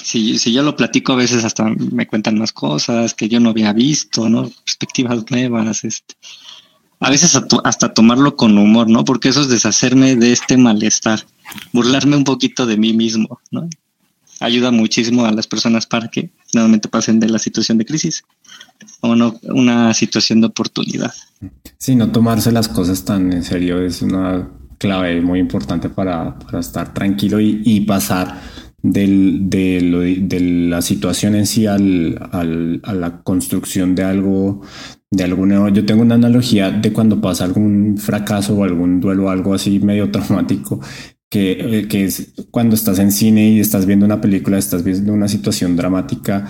si, 0.03 0.39
si 0.39 0.51
yo 0.51 0.63
lo 0.63 0.75
platico 0.75 1.13
a 1.13 1.17
veces 1.17 1.43
hasta 1.43 1.65
me 1.65 2.07
cuentan 2.07 2.37
más 2.37 2.51
cosas 2.51 3.13
que 3.13 3.29
yo 3.29 3.39
no 3.39 3.49
había 3.49 3.73
visto, 3.73 4.29
¿no? 4.29 4.49
Perspectivas 4.65 5.25
nuevas, 5.29 5.83
este. 5.83 6.15
A 6.99 7.11
veces 7.11 7.39
hasta 7.63 7.93
tomarlo 7.93 8.35
con 8.35 8.57
humor, 8.57 8.89
¿no? 8.89 9.05
Porque 9.05 9.29
eso 9.29 9.41
es 9.41 9.49
deshacerme 9.49 10.15
de 10.15 10.31
este 10.31 10.57
malestar, 10.57 11.23
burlarme 11.71 12.15
un 12.15 12.23
poquito 12.23 12.65
de 12.65 12.75
mí 12.75 12.93
mismo, 12.93 13.39
¿no? 13.51 13.69
Ayuda 14.39 14.71
muchísimo 14.71 15.25
a 15.25 15.31
las 15.31 15.45
personas 15.45 15.85
para 15.85 16.07
que 16.07 16.31
nuevamente 16.53 16.89
pasen 16.89 17.19
de 17.19 17.29
la 17.29 17.37
situación 17.37 17.77
de 17.77 17.85
crisis 17.85 18.23
o 19.01 19.15
no 19.15 19.39
una 19.43 19.93
situación 19.93 20.41
de 20.41 20.47
oportunidad. 20.47 21.13
Sí, 21.77 21.95
no 21.95 22.11
tomarse 22.11 22.51
las 22.51 22.67
cosas 22.67 23.05
tan 23.05 23.31
en 23.31 23.43
serio 23.43 23.79
es 23.81 24.01
una 24.01 24.49
clave 24.77 25.21
muy 25.21 25.39
importante 25.39 25.89
para, 25.89 26.37
para 26.39 26.59
estar 26.59 26.93
tranquilo 26.93 27.39
y, 27.39 27.61
y 27.65 27.81
pasar 27.81 28.39
del, 28.81 29.49
de, 29.49 29.81
lo, 29.81 29.99
de, 29.99 30.39
la 30.39 30.81
situación 30.81 31.35
en 31.35 31.45
sí 31.45 31.65
al, 31.65 32.17
al, 32.31 32.79
a 32.83 32.93
la 32.93 33.21
construcción 33.21 33.95
de 33.95 34.03
algo, 34.03 34.61
de. 35.11 35.69
Yo 35.73 35.85
tengo 35.85 36.01
una 36.01 36.15
analogía 36.15 36.71
de 36.71 36.93
cuando 36.93 37.19
pasa 37.19 37.45
algún 37.45 37.97
fracaso 37.97 38.55
o 38.55 38.63
algún 38.63 38.99
duelo, 38.99 39.29
algo 39.29 39.53
así 39.53 39.79
medio 39.79 40.11
traumático, 40.11 40.79
que, 41.29 41.79
eh, 41.79 41.87
que 41.87 42.05
es 42.05 42.33
cuando 42.51 42.75
estás 42.75 42.99
en 42.99 43.11
cine 43.11 43.49
y 43.49 43.59
estás 43.59 43.85
viendo 43.85 44.05
una 44.05 44.21
película, 44.21 44.57
estás 44.57 44.83
viendo 44.83 45.13
una 45.13 45.27
situación 45.27 45.75
dramática 45.75 46.47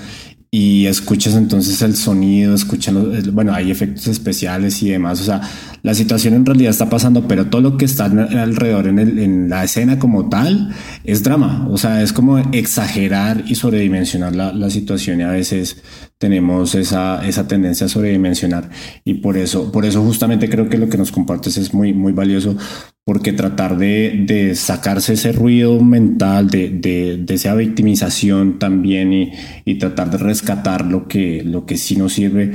y 0.49 0.85
escuchas 0.85 1.35
entonces 1.35 1.81
el 1.81 1.95
sonido, 1.95 2.55
escuchan, 2.55 3.21
bueno, 3.33 3.53
hay 3.53 3.69
efectos 3.69 4.07
especiales 4.07 4.81
y 4.81 4.89
demás, 4.89 5.21
o 5.21 5.25
sea, 5.25 5.41
la 5.83 5.93
situación 5.93 6.33
en 6.33 6.45
realidad 6.45 6.71
está 6.71 6.89
pasando, 6.89 7.27
pero 7.27 7.47
todo 7.47 7.61
lo 7.61 7.77
que 7.77 7.85
está 7.85 8.05
alrededor 8.05 8.87
en, 8.87 9.49
la 9.49 9.63
escena 9.63 9.99
como 9.99 10.29
tal 10.29 10.73
es 11.03 11.23
drama, 11.23 11.67
o 11.69 11.77
sea, 11.77 12.01
es 12.01 12.13
como 12.13 12.37
exagerar 12.37 13.43
y 13.47 13.55
sobredimensionar 13.55 14.35
la, 14.35 14.69
situación 14.69 15.21
y 15.21 15.23
a 15.23 15.31
veces 15.31 15.81
tenemos 16.17 16.75
esa, 16.75 17.21
tendencia 17.47 17.85
a 17.85 17.89
sobredimensionar. 17.89 18.69
Y 19.05 19.15
por 19.15 19.37
eso, 19.37 19.71
por 19.71 19.85
eso 19.85 20.03
justamente 20.03 20.49
creo 20.49 20.67
que 20.67 20.77
lo 20.77 20.89
que 20.89 20.97
nos 20.97 21.11
compartes 21.11 21.57
es 21.57 21.73
muy, 21.73 21.93
muy 21.93 22.11
valioso 22.11 22.57
porque 23.05 23.31
tratar 23.31 23.77
de, 23.77 24.53
sacarse 24.55 25.13
ese 25.13 25.31
ruido 25.31 25.79
mental, 25.79 26.49
de, 26.49 27.23
esa 27.29 27.55
victimización 27.55 28.59
también 28.59 29.31
y, 29.65 29.75
tratar 29.75 30.11
de 30.11 30.17
rescatar 30.17 30.85
lo 30.85 31.07
que 31.07 31.77
sí 31.77 31.95
nos 31.95 32.13
sirve, 32.13 32.53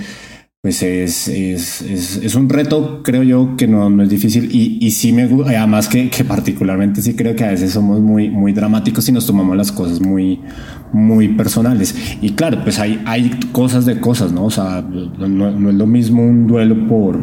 pues 0.63 0.81
es, 0.85 1.27
es, 1.27 1.83
es, 1.83 2.17
es 2.19 2.35
un 2.37 2.49
reto, 2.49 3.01
creo 3.03 3.25
yo, 3.25 3.57
que 3.57 3.67
no, 3.67 3.91
no 3.91 4.05
es 4.05 4.09
difícil 4.09 4.49
y, 4.55 4.79
y 4.81 4.93
sí 4.93 5.13
me 5.13 5.27
gusta, 5.27 5.51
además 5.51 5.89
que, 5.89 6.09
que, 6.09 6.23
particularmente 6.23 7.03
sí 7.03 7.15
creo 7.15 7.35
que 7.35 7.45
a 7.45 7.51
veces 7.51 7.73
somos 7.73 8.01
muy, 8.01 8.31
muy 8.31 8.53
dramáticos 8.53 9.09
y 9.09 9.11
nos 9.11 9.27
tomamos 9.27 9.57
las 9.57 9.73
cosas 9.73 10.01
muy, 10.01 10.39
muy 10.93 11.31
personales. 11.31 11.97
Y 12.23 12.35
claro, 12.35 12.63
pues 12.63 12.79
hay, 12.79 13.03
hay 13.07 13.41
cosas 13.51 13.87
de 13.87 13.99
cosas, 13.99 14.31
¿no? 14.31 14.45
O 14.45 14.51
sea, 14.53 14.83
no, 14.83 15.51
no 15.51 15.69
es 15.69 15.75
lo 15.75 15.87
mismo 15.89 16.23
un 16.23 16.47
duelo 16.47 16.87
por 16.87 17.19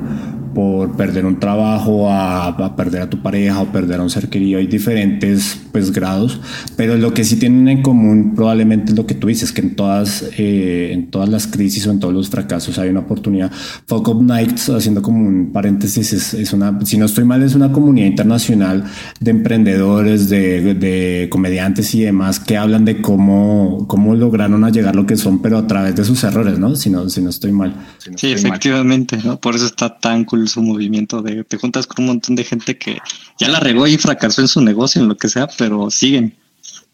por 0.53 0.95
perder 0.95 1.25
un 1.25 1.39
trabajo, 1.39 2.11
a, 2.11 2.75
perder 2.75 3.03
a 3.03 3.09
tu 3.09 3.21
pareja 3.21 3.61
o 3.61 3.71
perder 3.71 3.99
a 3.99 4.03
un 4.03 4.09
ser 4.09 4.29
querido. 4.29 4.59
Hay 4.59 4.67
diferentes 4.67 5.59
pues, 5.71 5.91
grados, 5.91 6.39
pero 6.75 6.97
lo 6.97 7.13
que 7.13 7.23
sí 7.23 7.37
tienen 7.37 7.67
en 7.67 7.81
común 7.81 8.33
probablemente 8.35 8.91
es 8.91 8.97
lo 8.97 9.05
que 9.05 9.15
tú 9.15 9.27
dices, 9.27 9.51
que 9.51 9.61
en 9.61 9.75
todas, 9.75 10.25
eh, 10.37 10.91
en 10.93 11.09
todas 11.09 11.29
las 11.29 11.47
crisis 11.47 11.87
o 11.87 11.91
en 11.91 11.99
todos 11.99 12.13
los 12.13 12.29
fracasos 12.29 12.77
hay 12.79 12.89
una 12.89 13.01
oportunidad. 13.01 13.51
Fuck 13.87 14.21
Nights, 14.21 14.69
haciendo 14.69 15.01
como 15.01 15.27
un 15.27 15.51
paréntesis, 15.51 16.13
es, 16.13 16.33
es, 16.33 16.53
una, 16.53 16.79
si 16.85 16.97
no 16.97 17.05
estoy 17.05 17.25
mal, 17.25 17.43
es 17.43 17.55
una 17.55 17.71
comunidad 17.71 18.07
internacional 18.07 18.83
de 19.19 19.31
emprendedores, 19.31 20.29
de, 20.29 20.73
de 20.73 21.27
comediantes 21.29 21.93
y 21.95 22.01
demás 22.01 22.39
que 22.39 22.57
hablan 22.57 22.85
de 22.85 23.01
cómo, 23.01 23.85
cómo 23.87 24.15
lograron 24.15 24.63
a 24.63 24.69
llegar 24.69 24.95
lo 24.95 25.05
que 25.05 25.15
son, 25.17 25.41
pero 25.41 25.57
a 25.57 25.67
través 25.67 25.95
de 25.95 26.03
sus 26.03 26.23
errores, 26.23 26.59
¿no? 26.59 26.75
Si 26.75 26.89
no, 26.89 27.09
si 27.09 27.21
no 27.21 27.29
estoy 27.29 27.51
mal. 27.51 27.73
Si 27.97 28.11
no 28.11 28.17
sí, 28.17 28.31
estoy 28.31 28.49
efectivamente, 28.49 29.17
mal. 29.17 29.25
¿no? 29.25 29.39
Por 29.39 29.55
eso 29.55 29.65
está 29.65 29.97
tan 29.99 30.25
cool 30.25 30.48
su 30.49 30.61
movimiento 30.61 31.21
de 31.21 31.43
te 31.43 31.57
juntas 31.57 31.87
con 31.87 32.03
un 32.03 32.07
montón 32.07 32.35
de 32.35 32.43
gente 32.43 32.77
que 32.77 32.97
ya 33.39 33.47
la 33.47 33.59
regó 33.59 33.87
y 33.87 33.97
fracasó 33.97 34.41
en 34.41 34.47
su 34.47 34.61
negocio, 34.61 35.01
en 35.01 35.07
lo 35.07 35.17
que 35.17 35.29
sea, 35.29 35.47
pero 35.57 35.89
siguen, 35.89 36.35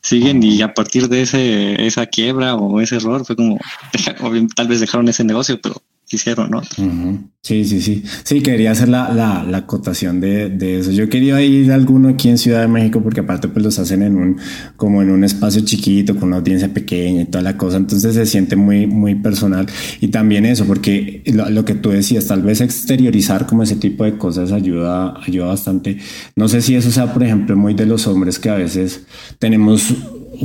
siguen 0.01 0.43
y 0.43 0.61
a 0.61 0.73
partir 0.73 1.09
de 1.09 1.21
ese 1.23 1.87
esa 1.87 2.05
quiebra 2.05 2.55
o 2.55 2.79
ese 2.79 2.97
error 2.97 3.25
fue 3.25 3.35
como 3.35 3.59
tal 4.55 4.67
vez 4.67 4.79
dejaron 4.79 5.09
ese 5.09 5.23
negocio, 5.23 5.59
pero 5.59 5.81
hicieron, 6.11 6.51
¿no? 6.51 6.61
Uh. 6.77 7.17
Sí, 7.41 7.63
sí, 7.63 7.79
sí. 7.79 8.03
Sí, 8.23 8.41
quería 8.41 8.71
hacer 8.71 8.89
la, 8.89 9.13
la, 9.13 9.43
la 9.43 9.57
acotación 9.59 10.19
de, 10.19 10.49
de, 10.49 10.79
eso. 10.79 10.89
Yo 10.89 11.09
quería 11.09 11.39
ir 11.43 11.71
a 11.71 11.75
alguno 11.75 12.09
aquí 12.09 12.27
en 12.27 12.39
Ciudad 12.39 12.61
de 12.61 12.67
México 12.67 13.01
porque 13.03 13.19
aparte 13.19 13.47
pues 13.49 13.63
los 13.63 13.77
hacen 13.77 14.01
en 14.01 14.15
un, 14.15 14.37
como 14.77 15.03
en 15.03 15.11
un 15.11 15.23
espacio 15.23 15.61
chiquito, 15.63 16.15
con 16.15 16.29
una 16.29 16.37
audiencia 16.37 16.73
pequeña 16.73 17.21
y 17.21 17.25
toda 17.25 17.43
la 17.43 17.55
cosa. 17.55 17.77
Entonces 17.77 18.15
se 18.15 18.25
siente 18.25 18.55
muy, 18.55 18.87
muy 18.87 19.13
personal. 19.13 19.67
Y 20.01 20.07
también 20.07 20.45
eso, 20.45 20.65
porque 20.65 21.21
lo, 21.27 21.47
lo 21.51 21.65
que 21.65 21.75
tú 21.75 21.91
decías, 21.91 22.25
tal 22.25 22.41
vez 22.41 22.61
exteriorizar 22.61 23.45
como 23.45 23.61
ese 23.61 23.75
tipo 23.75 24.05
de 24.05 24.17
cosas 24.17 24.51
ayuda, 24.51 25.13
ayuda 25.23 25.45
bastante. 25.45 25.99
No 26.35 26.47
sé 26.47 26.63
si 26.63 26.73
eso 26.73 26.89
sea, 26.89 27.13
por 27.13 27.23
ejemplo, 27.23 27.55
muy 27.55 27.75
de 27.75 27.85
los 27.85 28.07
hombres 28.07 28.39
que 28.39 28.49
a 28.49 28.55
veces 28.55 29.05
tenemos 29.37 29.93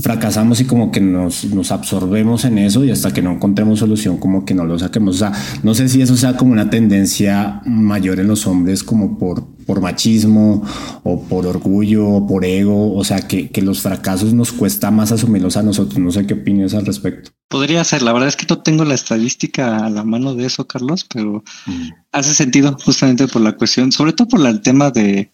fracasamos 0.00 0.60
y 0.60 0.64
como 0.64 0.90
que 0.90 1.00
nos, 1.00 1.44
nos 1.46 1.72
absorbemos 1.72 2.44
en 2.44 2.58
eso 2.58 2.84
y 2.84 2.90
hasta 2.90 3.12
que 3.12 3.22
no 3.22 3.32
encontremos 3.32 3.78
solución 3.78 4.18
como 4.18 4.44
que 4.44 4.54
no 4.54 4.64
lo 4.64 4.78
saquemos. 4.78 5.16
O 5.16 5.18
sea, 5.18 5.32
no 5.62 5.74
sé 5.74 5.88
si 5.88 6.02
eso 6.02 6.16
sea 6.16 6.36
como 6.36 6.52
una 6.52 6.70
tendencia 6.70 7.60
mayor 7.64 8.20
en 8.20 8.28
los 8.28 8.46
hombres 8.46 8.82
como 8.82 9.18
por, 9.18 9.44
por 9.66 9.80
machismo 9.80 10.64
o 11.02 11.22
por 11.22 11.46
orgullo 11.46 12.08
o 12.08 12.26
por 12.26 12.44
ego, 12.44 12.94
o 12.94 13.04
sea, 13.04 13.26
que, 13.26 13.50
que 13.50 13.62
los 13.62 13.82
fracasos 13.82 14.32
nos 14.32 14.52
cuesta 14.52 14.90
más 14.90 15.12
asumirlos 15.12 15.56
a 15.56 15.62
nosotros. 15.62 15.98
No 15.98 16.10
sé 16.10 16.26
qué 16.26 16.34
opinas 16.34 16.74
al 16.74 16.86
respecto. 16.86 17.30
Podría 17.48 17.82
ser, 17.84 18.02
la 18.02 18.12
verdad 18.12 18.28
es 18.28 18.36
que 18.36 18.46
no 18.48 18.62
tengo 18.62 18.84
la 18.84 18.94
estadística 18.94 19.84
a 19.84 19.90
la 19.90 20.04
mano 20.04 20.34
de 20.34 20.46
eso, 20.46 20.66
Carlos, 20.66 21.06
pero 21.12 21.42
mm. 21.66 21.88
hace 22.12 22.34
sentido 22.34 22.76
justamente 22.84 23.26
por 23.26 23.42
la 23.42 23.56
cuestión, 23.56 23.92
sobre 23.92 24.12
todo 24.12 24.28
por 24.28 24.46
el 24.46 24.60
tema 24.60 24.90
de, 24.90 25.32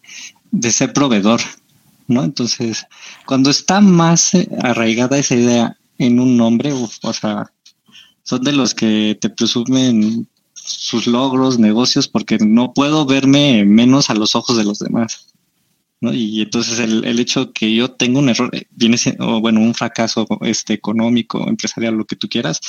de 0.51 0.71
ser 0.71 0.93
proveedor. 0.93 1.41
¿No? 2.07 2.23
Entonces, 2.23 2.85
cuando 3.25 3.49
está 3.49 3.81
más 3.81 4.33
eh, 4.33 4.49
arraigada 4.61 5.17
esa 5.17 5.35
idea 5.35 5.77
en 5.97 6.19
un 6.19 6.37
nombre, 6.37 6.73
o 6.73 7.13
sea, 7.13 7.51
son 8.23 8.43
de 8.43 8.53
los 8.53 8.73
que 8.73 9.17
te 9.19 9.29
presumen 9.29 10.27
sus 10.53 11.07
logros, 11.07 11.59
negocios, 11.59 12.07
porque 12.07 12.37
no 12.39 12.73
puedo 12.73 13.05
verme 13.05 13.65
menos 13.65 14.09
a 14.09 14.15
los 14.15 14.35
ojos 14.35 14.57
de 14.57 14.65
los 14.65 14.79
demás. 14.79 15.27
¿no? 16.01 16.13
Y 16.13 16.41
entonces 16.41 16.79
el, 16.79 17.05
el 17.05 17.19
hecho 17.19 17.51
que 17.53 17.73
yo 17.73 17.91
tengo 17.91 18.19
un 18.19 18.29
error, 18.29 18.49
eh, 18.53 18.67
viene 18.71 18.97
siendo, 18.97 19.39
bueno, 19.39 19.61
un 19.61 19.73
fracaso 19.73 20.27
este, 20.41 20.73
económico, 20.73 21.47
empresarial, 21.47 21.95
lo 21.95 22.05
que 22.05 22.15
tú 22.15 22.27
quieras, 22.27 22.59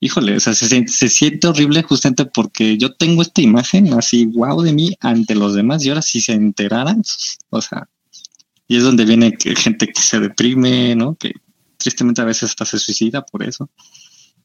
híjole, 0.00 0.36
o 0.36 0.40
sea, 0.40 0.54
se, 0.54 0.88
se, 0.88 1.08
siente 1.08 1.46
horrible 1.46 1.82
justamente 1.82 2.24
porque 2.26 2.76
yo 2.76 2.94
tengo 2.94 3.22
esta 3.22 3.40
imagen 3.42 3.92
así, 3.94 4.26
wow, 4.26 4.60
de 4.62 4.72
mí 4.72 4.96
ante 5.00 5.34
los 5.34 5.54
demás, 5.54 5.84
y 5.84 5.90
ahora 5.90 6.02
si 6.02 6.20
se 6.20 6.32
enteraran, 6.32 7.02
o 7.50 7.60
sea, 7.60 7.88
y 8.70 8.76
es 8.76 8.84
donde 8.84 9.04
viene 9.04 9.32
que 9.32 9.56
gente 9.56 9.88
que 9.88 10.00
se 10.00 10.20
deprime, 10.20 10.94
¿no? 10.94 11.16
Que 11.16 11.32
tristemente 11.76 12.20
a 12.20 12.24
veces 12.24 12.50
hasta 12.50 12.64
se 12.64 12.78
suicida 12.78 13.26
por 13.26 13.42
eso, 13.42 13.68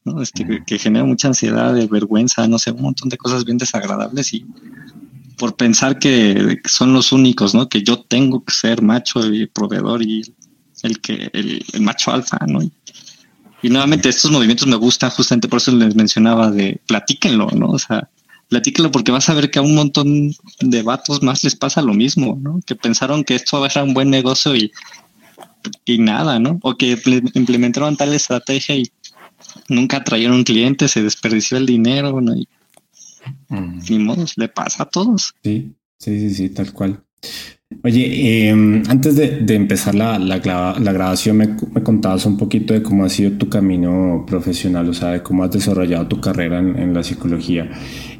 ¿no? 0.04 0.20
Este, 0.20 0.44
que, 0.44 0.64
que 0.64 0.80
genera 0.80 1.04
mucha 1.04 1.28
ansiedad, 1.28 1.72
de 1.72 1.86
vergüenza, 1.86 2.48
no 2.48 2.58
sé, 2.58 2.72
un 2.72 2.82
montón 2.82 3.08
de 3.08 3.18
cosas 3.18 3.44
bien 3.44 3.56
desagradables 3.56 4.34
y 4.34 4.44
por 5.38 5.54
pensar 5.54 6.00
que 6.00 6.58
son 6.64 6.92
los 6.92 7.12
únicos, 7.12 7.54
¿no? 7.54 7.68
Que 7.68 7.84
yo 7.84 8.00
tengo 8.00 8.44
que 8.44 8.52
ser 8.52 8.82
macho 8.82 9.24
y 9.32 9.46
proveedor 9.46 10.02
y 10.02 10.22
el 10.82 11.00
que 11.00 11.30
el, 11.32 11.64
el 11.72 11.80
macho 11.82 12.10
alfa, 12.10 12.38
¿no? 12.48 12.64
Y, 12.64 12.72
y, 13.62 13.70
nuevamente 13.70 14.08
estos 14.08 14.32
movimientos 14.32 14.66
me 14.66 14.74
gustan 14.74 15.10
justamente 15.10 15.46
por 15.46 15.58
eso 15.58 15.70
les 15.70 15.94
mencionaba 15.94 16.50
de 16.50 16.80
platíquenlo, 16.88 17.46
¿no? 17.52 17.68
O 17.68 17.78
sea, 17.78 18.10
platíquenlo 18.48 18.90
porque 18.90 19.12
vas 19.12 19.28
a 19.28 19.34
ver 19.34 19.50
que 19.50 19.58
a 19.58 19.62
un 19.62 19.74
montón 19.74 20.32
de 20.60 20.82
vatos 20.82 21.22
más 21.22 21.42
les 21.44 21.56
pasa 21.56 21.82
lo 21.82 21.94
mismo, 21.94 22.38
¿no? 22.40 22.60
Que 22.64 22.74
pensaron 22.74 23.24
que 23.24 23.34
esto 23.34 23.64
era 23.64 23.82
un 23.82 23.94
buen 23.94 24.10
negocio 24.10 24.54
y, 24.54 24.72
y 25.84 25.98
nada, 25.98 26.38
¿no? 26.38 26.58
O 26.62 26.76
que 26.76 26.98
implementaron 27.34 27.96
tal 27.96 28.14
estrategia 28.14 28.76
y 28.76 28.90
nunca 29.68 30.04
trajeron 30.04 30.44
clientes, 30.44 30.92
se 30.92 31.02
desperdició 31.02 31.58
el 31.58 31.66
dinero, 31.66 32.20
¿no? 32.20 32.36
Y, 32.36 32.48
mm. 33.48 33.80
Ni 33.90 33.98
modo, 33.98 34.24
le 34.36 34.48
pasa 34.48 34.84
a 34.84 34.88
todos. 34.88 35.34
Sí, 35.42 35.72
sí, 35.98 36.18
sí, 36.20 36.34
sí, 36.34 36.48
tal 36.50 36.72
cual. 36.72 37.02
Oye, 37.82 38.48
eh, 38.48 38.50
antes 38.50 39.16
de, 39.16 39.40
de 39.40 39.54
empezar 39.56 39.96
la, 39.96 40.20
la, 40.20 40.38
la 40.38 40.92
grabación, 40.92 41.36
me, 41.36 41.48
me, 41.72 41.82
contabas 41.82 42.24
un 42.24 42.36
poquito 42.36 42.72
de 42.72 42.82
cómo 42.82 43.04
ha 43.04 43.08
sido 43.08 43.32
tu 43.32 43.48
camino 43.48 44.24
profesional, 44.24 44.88
o 44.88 44.94
sea, 44.94 45.10
de 45.10 45.22
cómo 45.22 45.42
has 45.42 45.50
desarrollado 45.50 46.06
tu 46.06 46.20
carrera 46.20 46.60
en, 46.60 46.78
en 46.78 46.94
la 46.94 47.02
psicología. 47.02 47.68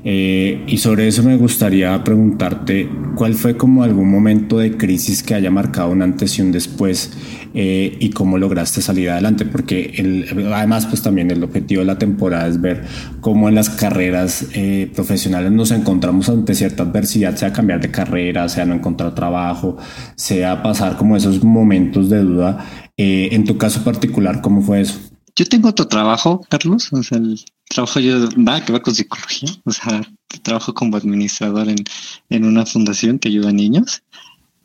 Eh, 0.09 0.63
y 0.69 0.79
sobre 0.79 1.09
eso 1.09 1.25
me 1.25 1.37
gustaría 1.37 2.05
preguntarte, 2.05 2.89
¿cuál 3.17 3.35
fue 3.35 3.57
como 3.57 3.83
algún 3.83 4.09
momento 4.09 4.59
de 4.59 4.77
crisis 4.77 5.25
que 5.25 5.35
haya 5.35 5.51
marcado 5.51 5.91
un 5.91 6.01
antes 6.01 6.39
y 6.39 6.43
un 6.43 6.53
después 6.53 7.11
eh, 7.55 7.97
y 7.99 8.11
cómo 8.11 8.39
lograste 8.39 8.81
salir 8.81 9.11
adelante? 9.11 9.45
Porque 9.47 9.95
el, 9.97 10.53
además, 10.55 10.87
pues 10.87 11.03
también 11.03 11.33
el 11.33 11.43
objetivo 11.43 11.81
de 11.81 11.87
la 11.87 11.99
temporada 11.99 12.47
es 12.47 12.61
ver 12.61 12.85
cómo 13.21 13.49
en 13.49 13.57
las 13.57 13.69
carreras 13.69 14.47
eh, 14.55 14.89
profesionales 14.95 15.51
nos 15.51 15.73
encontramos 15.73 16.29
ante 16.29 16.55
cierta 16.55 16.85
adversidad, 16.85 17.35
sea 17.35 17.53
cambiar 17.53 17.81
de 17.81 17.91
carrera, 17.91 18.49
sea 18.49 18.65
no 18.65 18.75
encontrar 18.75 19.13
trabajo, 19.13 19.77
sea 20.15 20.63
pasar 20.63 20.97
como 20.97 21.17
esos 21.17 21.43
momentos 21.43 22.09
de 22.11 22.21
duda 22.23 22.65
Eh, 22.99 23.29
en 23.33 23.45
tu 23.45 23.59
caso 23.59 23.85
particular, 23.85 24.41
¿cómo 24.41 24.63
fue 24.63 24.81
eso? 24.81 25.16
Yo 25.37 25.45
tengo 25.45 25.69
otro 25.69 25.87
trabajo, 25.87 26.41
Carlos. 26.49 26.93
O 26.93 27.03
sea, 27.03 27.19
el 27.19 27.39
trabajo 27.69 28.01
yo 28.01 28.29
nada 28.37 28.65
que 28.65 28.73
ver 28.73 28.83
con 28.83 28.95
psicología. 28.95 29.51
O 29.65 29.71
sea, 29.71 30.03
trabajo 30.43 30.75
como 30.75 30.97
administrador 30.97 31.69
en, 31.69 31.85
en 32.31 32.45
una 32.45 32.67
fundación 32.67 33.19
que 33.19 33.29
ayuda 33.29 33.51
a 33.51 33.53
niños. 33.53 34.03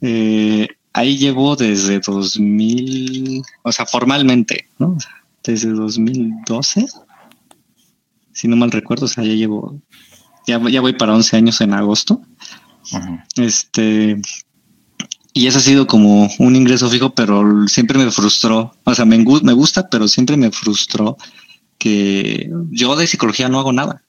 Eh, 0.01 0.67
ahí 0.93 1.17
llevo 1.17 1.55
desde 1.55 1.99
2000, 1.99 3.41
o 3.63 3.71
sea, 3.71 3.85
formalmente, 3.85 4.67
¿no? 4.79 4.97
Desde 5.43 5.69
2012, 5.71 6.85
si 8.33 8.47
no 8.47 8.55
mal 8.55 8.71
recuerdo, 8.71 9.05
o 9.05 9.09
sea, 9.09 9.23
ya 9.23 9.33
llevo, 9.33 9.79
ya, 10.47 10.59
ya 10.69 10.81
voy 10.81 10.93
para 10.93 11.13
11 11.13 11.37
años 11.37 11.61
en 11.61 11.73
agosto. 11.73 12.21
Este, 13.35 14.21
y 15.33 15.47
eso 15.47 15.59
ha 15.59 15.61
sido 15.61 15.87
como 15.87 16.29
un 16.39 16.55
ingreso 16.55 16.89
fijo, 16.89 17.15
pero 17.15 17.67
siempre 17.67 17.97
me 17.97 18.11
frustró. 18.11 18.75
O 18.83 18.95
sea, 18.95 19.05
me, 19.05 19.17
me 19.17 19.53
gusta, 19.53 19.89
pero 19.89 20.07
siempre 20.07 20.35
me 20.35 20.51
frustró 20.51 21.17
que 21.77 22.49
yo 22.69 22.95
de 22.95 23.07
psicología 23.07 23.47
no 23.47 23.59
hago 23.59 23.71
nada. 23.71 24.03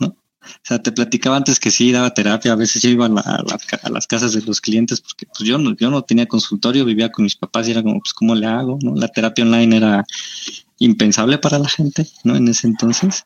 ¿no? 0.00 0.08
O 0.08 0.62
sea, 0.62 0.82
te 0.82 0.90
platicaba 0.90 1.36
antes 1.36 1.60
que 1.60 1.70
sí 1.70 1.92
daba 1.92 2.14
terapia, 2.14 2.52
a 2.52 2.56
veces 2.56 2.82
yo 2.82 2.88
iba 2.88 3.06
a, 3.06 3.90
las 3.90 4.06
casas 4.06 4.32
de 4.32 4.42
los 4.42 4.60
clientes 4.60 5.02
porque 5.02 5.26
pues 5.26 5.48
yo 5.48 5.58
no, 5.58 5.76
yo 5.76 5.90
no 5.90 6.02
tenía 6.02 6.26
consultorio, 6.26 6.84
vivía 6.86 7.12
con 7.12 7.24
mis 7.24 7.36
papás 7.36 7.68
y 7.68 7.72
era 7.72 7.82
como, 7.82 8.00
pues, 8.00 8.14
¿cómo 8.14 8.34
le 8.34 8.46
hago? 8.46 8.78
¿no? 8.82 8.94
La 8.96 9.08
terapia 9.08 9.44
online 9.44 9.76
era 9.76 10.06
impensable 10.78 11.38
para 11.38 11.58
la 11.58 11.68
gente, 11.68 12.08
¿no? 12.24 12.36
En 12.36 12.48
ese 12.48 12.66
entonces. 12.66 13.24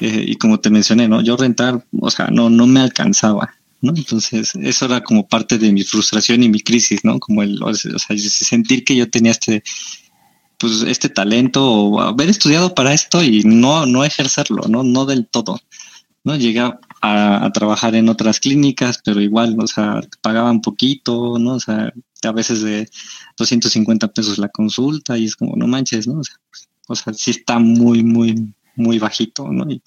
Eh, 0.00 0.24
y 0.28 0.36
como 0.36 0.60
te 0.60 0.70
mencioné, 0.70 1.08
¿no? 1.08 1.22
Yo 1.22 1.36
rentar, 1.36 1.84
o 1.98 2.10
sea, 2.10 2.28
no, 2.28 2.50
no 2.50 2.66
me 2.66 2.80
alcanzaba. 2.80 3.57
¿No? 3.80 3.92
Entonces, 3.94 4.54
eso 4.54 4.84
era 4.86 5.02
como 5.02 5.28
parte 5.28 5.58
de 5.58 5.72
mi 5.72 5.82
frustración 5.84 6.42
y 6.42 6.48
mi 6.48 6.60
crisis, 6.60 7.04
¿no? 7.04 7.18
Como 7.18 7.42
el, 7.42 7.62
o 7.62 7.74
sea, 7.74 8.16
sentir 8.18 8.84
que 8.84 8.96
yo 8.96 9.08
tenía 9.10 9.32
este, 9.32 9.62
pues, 10.58 10.82
este 10.82 11.08
talento 11.08 11.64
o 11.64 12.00
haber 12.00 12.28
estudiado 12.28 12.74
para 12.74 12.92
esto 12.92 13.22
y 13.22 13.44
no, 13.44 13.86
no 13.86 14.04
ejercerlo, 14.04 14.64
¿no? 14.68 14.82
No 14.82 15.06
del 15.06 15.26
todo, 15.26 15.60
¿no? 16.24 16.36
Llegué 16.36 16.60
a, 16.60 17.50
trabajar 17.54 17.94
en 17.94 18.08
otras 18.08 18.40
clínicas, 18.40 19.00
pero 19.04 19.20
igual, 19.20 19.56
o 19.58 19.66
sea, 19.66 20.00
pagaban 20.20 20.60
poquito, 20.60 21.38
¿no? 21.38 21.54
O 21.54 21.60
sea, 21.60 21.92
a 22.24 22.32
veces 22.32 22.62
de 22.62 22.88
250 23.36 24.08
pesos 24.08 24.38
la 24.38 24.48
consulta 24.48 25.16
y 25.16 25.26
es 25.26 25.36
como, 25.36 25.54
no 25.56 25.68
manches, 25.68 26.08
¿no? 26.08 26.18
O 26.18 26.24
sea, 26.24 26.36
o 26.88 26.94
sea 26.96 27.14
sí 27.14 27.30
está 27.30 27.60
muy, 27.60 28.02
muy, 28.02 28.52
muy 28.74 28.98
bajito, 28.98 29.48
¿no? 29.52 29.70
Y, 29.70 29.80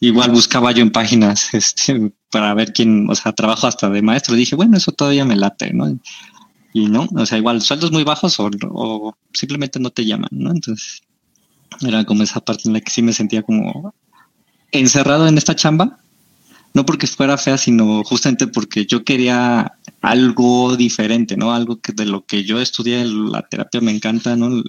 igual 0.00 0.30
buscaba 0.30 0.72
yo 0.72 0.82
en 0.82 0.90
páginas 0.90 1.48
este, 1.54 2.12
para 2.34 2.52
ver 2.52 2.72
quién, 2.72 3.08
o 3.08 3.14
sea, 3.14 3.32
trabajo 3.32 3.68
hasta 3.68 3.88
de 3.88 4.02
maestro. 4.02 4.34
Dije, 4.34 4.56
bueno, 4.56 4.76
eso 4.76 4.90
todavía 4.90 5.24
me 5.24 5.36
late, 5.36 5.72
¿no? 5.72 5.96
Y 6.72 6.86
no, 6.86 7.06
o 7.14 7.26
sea, 7.26 7.38
igual 7.38 7.62
sueldos 7.62 7.92
muy 7.92 8.02
bajos 8.02 8.40
o, 8.40 9.16
simplemente 9.32 9.78
no 9.78 9.90
te 9.90 10.04
llaman, 10.04 10.30
¿no? 10.32 10.50
Entonces, 10.50 11.02
era 11.80 12.04
como 12.04 12.24
esa 12.24 12.40
parte 12.40 12.62
en 12.66 12.72
la 12.72 12.80
que 12.80 12.90
sí 12.90 13.02
me 13.02 13.12
sentía 13.12 13.44
como 13.44 13.94
encerrado 14.72 15.28
en 15.28 15.38
esta 15.38 15.54
chamba, 15.54 16.00
no 16.72 16.84
porque 16.84 17.06
fuera 17.06 17.38
fea, 17.38 17.56
sino 17.56 18.02
justamente 18.02 18.48
porque 18.48 18.84
yo 18.84 19.04
quería 19.04 19.74
algo 20.00 20.76
diferente, 20.76 21.36
¿no? 21.36 21.54
Algo 21.54 21.80
que 21.80 21.92
de 21.92 22.06
lo 22.06 22.26
que 22.26 22.42
yo 22.42 22.60
estudié, 22.60 23.04
la 23.04 23.42
terapia 23.42 23.80
me 23.80 23.92
encanta, 23.92 24.34
¿no? 24.34 24.60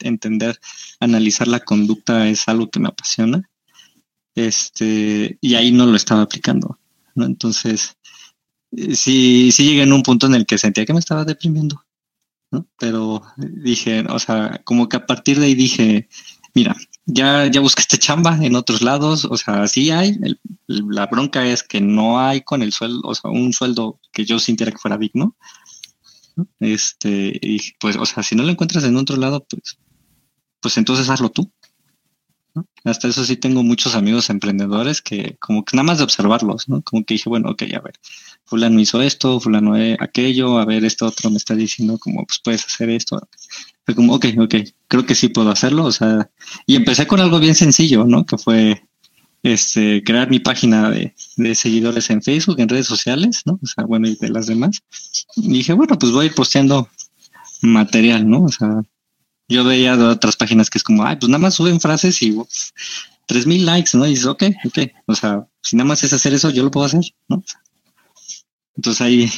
Entender, 0.00 0.58
analizar 1.00 1.48
la 1.48 1.60
conducta 1.60 2.28
es 2.28 2.48
algo 2.48 2.70
que 2.70 2.80
me 2.80 2.88
apasiona 2.88 3.42
este, 4.34 5.38
y 5.40 5.54
ahí 5.54 5.72
no 5.72 5.86
lo 5.86 5.96
estaba 5.96 6.22
aplicando, 6.22 6.78
Entonces, 7.24 7.96
eh, 8.72 8.94
sí, 8.94 9.50
sí 9.52 9.64
llegué 9.64 9.82
en 9.82 9.92
un 9.92 10.02
punto 10.02 10.26
en 10.26 10.34
el 10.34 10.46
que 10.46 10.58
sentía 10.58 10.86
que 10.86 10.92
me 10.92 11.00
estaba 11.00 11.24
deprimiendo, 11.24 11.84
¿no? 12.50 12.66
Pero 12.78 13.22
dije, 13.36 14.04
o 14.08 14.18
sea, 14.18 14.60
como 14.64 14.88
que 14.88 14.96
a 14.96 15.06
partir 15.06 15.38
de 15.38 15.46
ahí 15.46 15.54
dije, 15.54 16.08
mira, 16.54 16.76
ya, 17.06 17.46
ya 17.46 17.60
buscaste 17.60 17.98
chamba 17.98 18.38
en 18.40 18.54
otros 18.54 18.82
lados, 18.82 19.24
o 19.24 19.36
sea, 19.36 19.66
sí 19.68 19.90
hay, 19.90 20.18
la 20.66 21.06
bronca 21.06 21.46
es 21.46 21.62
que 21.62 21.80
no 21.80 22.20
hay 22.20 22.42
con 22.42 22.62
el 22.62 22.72
sueldo, 22.72 23.00
o 23.04 23.14
sea, 23.14 23.30
un 23.30 23.52
sueldo 23.52 24.00
que 24.12 24.24
yo 24.24 24.38
sintiera 24.38 24.72
que 24.72 24.78
fuera 24.78 24.98
digno. 24.98 25.36
Este, 26.58 27.38
y 27.42 27.58
pues, 27.78 27.96
o 27.96 28.06
sea, 28.06 28.22
si 28.22 28.34
no 28.34 28.42
lo 28.44 28.50
encuentras 28.50 28.84
en 28.84 28.96
otro 28.96 29.16
lado, 29.16 29.44
pues, 29.48 29.78
pues 30.60 30.76
entonces 30.78 31.08
hazlo 31.08 31.30
tú. 31.30 31.50
Hasta 32.84 33.08
eso 33.08 33.24
sí 33.24 33.36
tengo 33.36 33.62
muchos 33.62 33.94
amigos 33.94 34.30
emprendedores 34.30 35.02
que 35.02 35.36
como 35.38 35.64
que 35.64 35.76
nada 35.76 35.86
más 35.86 35.98
de 35.98 36.04
observarlos, 36.04 36.68
¿no? 36.68 36.82
Como 36.82 37.04
que 37.04 37.14
dije, 37.14 37.28
bueno, 37.28 37.50
ok, 37.50 37.62
a 37.74 37.80
ver, 37.80 37.94
fulano 38.44 38.80
hizo 38.80 39.00
esto, 39.02 39.40
fulano 39.40 39.74
aquello, 40.00 40.58
a 40.58 40.64
ver, 40.64 40.84
esto 40.84 41.06
otro 41.06 41.30
me 41.30 41.36
está 41.36 41.54
diciendo 41.54 41.98
como, 41.98 42.24
pues 42.26 42.40
puedes 42.42 42.64
hacer 42.64 42.90
esto. 42.90 43.20
Fue 43.84 43.94
como, 43.94 44.14
ok, 44.14 44.26
ok, 44.38 44.54
creo 44.88 45.06
que 45.06 45.14
sí 45.14 45.28
puedo 45.28 45.50
hacerlo, 45.50 45.84
o 45.84 45.92
sea, 45.92 46.30
y 46.66 46.76
empecé 46.76 47.06
con 47.06 47.20
algo 47.20 47.38
bien 47.38 47.54
sencillo, 47.54 48.04
¿no? 48.04 48.26
Que 48.26 48.38
fue 48.38 48.82
este, 49.42 50.02
crear 50.04 50.28
mi 50.30 50.38
página 50.40 50.90
de, 50.90 51.14
de 51.36 51.54
seguidores 51.54 52.10
en 52.10 52.22
Facebook, 52.22 52.60
en 52.60 52.68
redes 52.68 52.86
sociales, 52.86 53.42
¿no? 53.46 53.58
O 53.62 53.66
sea, 53.66 53.84
bueno, 53.84 54.08
y 54.08 54.16
de 54.16 54.28
las 54.28 54.46
demás. 54.46 54.80
Y 55.36 55.48
dije, 55.48 55.72
bueno, 55.72 55.98
pues 55.98 56.12
voy 56.12 56.30
posteando 56.30 56.88
material, 57.62 58.28
¿no? 58.28 58.44
O 58.44 58.48
sea, 58.48 58.82
yo 59.50 59.64
veía 59.64 59.96
de 59.96 60.04
otras 60.04 60.36
páginas 60.36 60.70
que 60.70 60.78
es 60.78 60.84
como, 60.84 61.04
ay, 61.04 61.16
pues 61.16 61.28
nada 61.28 61.40
más 61.40 61.54
suben 61.54 61.80
frases 61.80 62.22
y 62.22 62.36
tres 63.26 63.46
mil 63.46 63.66
likes, 63.66 63.90
¿no? 63.94 64.06
Y 64.06 64.10
dices, 64.10 64.26
ok, 64.26 64.44
ok. 64.64 64.78
O 65.06 65.14
sea, 65.14 65.46
si 65.60 65.76
nada 65.76 65.88
más 65.88 66.02
es 66.02 66.12
hacer 66.12 66.32
eso, 66.32 66.50
yo 66.50 66.62
lo 66.62 66.70
puedo 66.70 66.86
hacer, 66.86 67.02
¿no? 67.28 67.42
Entonces 68.76 69.00
ahí 69.00 69.30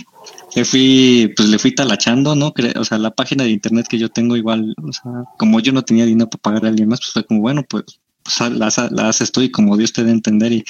le 0.55 0.64
fui, 0.64 1.33
pues 1.37 1.48
le 1.48 1.59
fui 1.59 1.75
talachando, 1.75 2.35
¿no? 2.35 2.53
O 2.77 2.85
sea, 2.85 2.98
la 2.98 3.11
página 3.11 3.44
de 3.44 3.51
internet 3.51 3.87
que 3.88 3.98
yo 3.98 4.11
tengo 4.11 4.37
igual, 4.37 4.75
o 4.83 4.92
sea, 4.92 5.11
como 5.38 5.61
yo 5.61 5.72
no 5.72 5.83
tenía 5.83 6.05
dinero 6.05 6.31
para 6.31 6.42
pagar 6.42 6.64
a 6.66 6.68
alguien 6.68 6.88
más, 6.88 7.01
pues 7.01 7.12
fue 7.12 7.27
como, 7.27 7.40
bueno, 7.40 7.64
pues, 7.68 7.85
pues 8.22 8.51
las, 8.53 8.79
haces 8.79 9.33
tú 9.33 9.40
y 9.40 9.51
como 9.51 9.77
Dios 9.77 9.92
te 9.92 10.05
dé 10.05 10.11
entender 10.11 10.53
y 10.53 10.64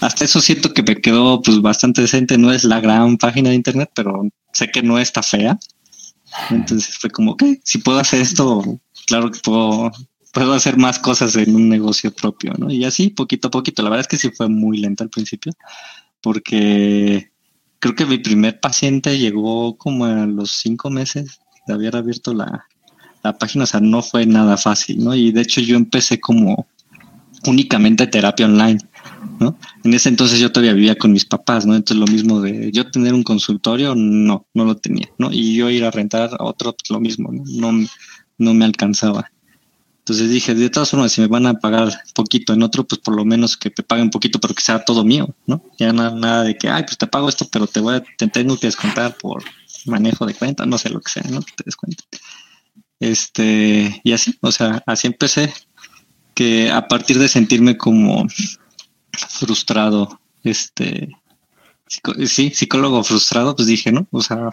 hasta 0.00 0.24
eso 0.24 0.40
siento 0.40 0.72
que 0.72 0.82
me 0.82 1.00
quedó 1.00 1.42
pues 1.42 1.60
bastante 1.60 2.00
decente, 2.00 2.38
no 2.38 2.52
es 2.52 2.64
la 2.64 2.80
gran 2.80 3.18
página 3.18 3.50
de 3.50 3.56
internet, 3.56 3.90
pero 3.94 4.28
sé 4.52 4.68
que 4.68 4.82
no 4.82 4.98
está 4.98 5.22
fea, 5.22 5.58
entonces 6.50 6.96
fue 6.98 7.10
como, 7.10 7.32
ok, 7.32 7.42
si 7.64 7.78
puedo 7.78 7.98
hacer 7.98 8.20
esto, 8.20 8.80
claro 9.06 9.30
que 9.30 9.40
puedo, 9.40 9.90
puedo 10.32 10.52
hacer 10.52 10.76
más 10.76 10.98
cosas 10.98 11.36
en 11.36 11.54
un 11.54 11.68
negocio 11.68 12.12
propio, 12.12 12.52
¿no? 12.58 12.70
Y 12.70 12.84
así, 12.84 13.10
poquito 13.10 13.48
a 13.48 13.50
poquito. 13.50 13.82
La 13.82 13.90
verdad 13.90 14.02
es 14.02 14.08
que 14.08 14.18
sí 14.18 14.30
fue 14.34 14.48
muy 14.48 14.78
lento 14.78 15.04
al 15.04 15.10
principio, 15.10 15.52
porque 16.20 17.30
creo 17.78 17.94
que 17.94 18.06
mi 18.06 18.18
primer 18.18 18.60
paciente 18.60 19.18
llegó 19.18 19.76
como 19.76 20.04
a 20.04 20.26
los 20.26 20.52
cinco 20.52 20.90
meses 20.90 21.40
de 21.66 21.74
haber 21.74 21.96
abierto 21.96 22.34
la, 22.34 22.66
la 23.22 23.36
página, 23.36 23.64
o 23.64 23.66
sea, 23.66 23.80
no 23.80 24.02
fue 24.02 24.26
nada 24.26 24.56
fácil, 24.56 25.04
¿no? 25.04 25.14
Y 25.14 25.32
de 25.32 25.42
hecho 25.42 25.60
yo 25.60 25.76
empecé 25.76 26.20
como 26.20 26.66
únicamente 27.46 28.06
terapia 28.06 28.46
online. 28.46 28.78
¿No? 29.38 29.56
En 29.84 29.94
ese 29.94 30.08
entonces 30.08 30.38
yo 30.38 30.50
todavía 30.50 30.74
vivía 30.74 30.96
con 30.96 31.12
mis 31.12 31.24
papás, 31.24 31.66
¿no? 31.66 31.74
Entonces 31.74 31.98
lo 31.98 32.12
mismo 32.12 32.40
de 32.40 32.70
yo 32.72 32.90
tener 32.90 33.14
un 33.14 33.22
consultorio, 33.22 33.94
no, 33.94 34.46
no 34.54 34.64
lo 34.64 34.76
tenía, 34.76 35.08
¿no? 35.18 35.32
Y 35.32 35.54
yo 35.54 35.70
ir 35.70 35.84
a 35.84 35.90
rentar 35.90 36.30
a 36.38 36.44
otro, 36.44 36.76
lo 36.90 37.00
mismo, 37.00 37.30
¿no? 37.32 37.86
No, 38.38 38.54
me 38.54 38.64
alcanzaba. 38.64 39.30
Entonces 40.00 40.30
dije, 40.30 40.54
de 40.54 40.70
todas 40.70 40.90
formas, 40.90 41.12
si 41.12 41.20
me 41.20 41.26
van 41.26 41.46
a 41.46 41.54
pagar 41.54 41.92
poquito 42.14 42.52
en 42.52 42.62
otro, 42.62 42.84
pues 42.84 43.00
por 43.00 43.14
lo 43.14 43.24
menos 43.24 43.56
que 43.56 43.70
te 43.70 43.82
paguen 43.82 44.10
poquito, 44.10 44.38
pero 44.40 44.54
que 44.54 44.62
sea 44.62 44.84
todo 44.84 45.04
mío, 45.04 45.34
¿no? 45.46 45.62
Ya 45.78 45.92
nada, 45.92 46.14
nada 46.14 46.44
de 46.44 46.56
que, 46.56 46.68
ay, 46.68 46.84
pues 46.84 46.96
te 46.96 47.06
pago 47.06 47.28
esto, 47.28 47.46
pero 47.50 47.66
te 47.66 47.80
voy 47.80 47.96
a, 47.96 48.02
te 48.16 48.26
tengo 48.28 48.56
que 48.56 48.68
descontar 48.68 49.16
por 49.18 49.42
manejo 49.84 50.24
de 50.24 50.34
cuenta, 50.34 50.64
no 50.66 50.78
sé 50.78 50.90
lo 50.90 51.00
que 51.00 51.10
sea, 51.10 51.24
¿no? 51.30 51.42
Que 51.42 51.52
te. 51.56 51.70
Este, 53.00 54.00
y 54.02 54.12
así, 54.12 54.36
o 54.40 54.50
sea, 54.50 54.82
así 54.86 55.06
empecé, 55.06 55.52
que 56.34 56.70
a 56.70 56.88
partir 56.88 57.18
de 57.18 57.28
sentirme 57.28 57.76
como 57.76 58.26
frustrado, 59.26 60.20
este, 60.44 61.08
sí, 62.26 62.50
psicólogo 62.54 63.02
frustrado, 63.02 63.56
pues 63.56 63.68
dije, 63.68 63.92
¿no? 63.92 64.06
O 64.10 64.20
sea, 64.22 64.50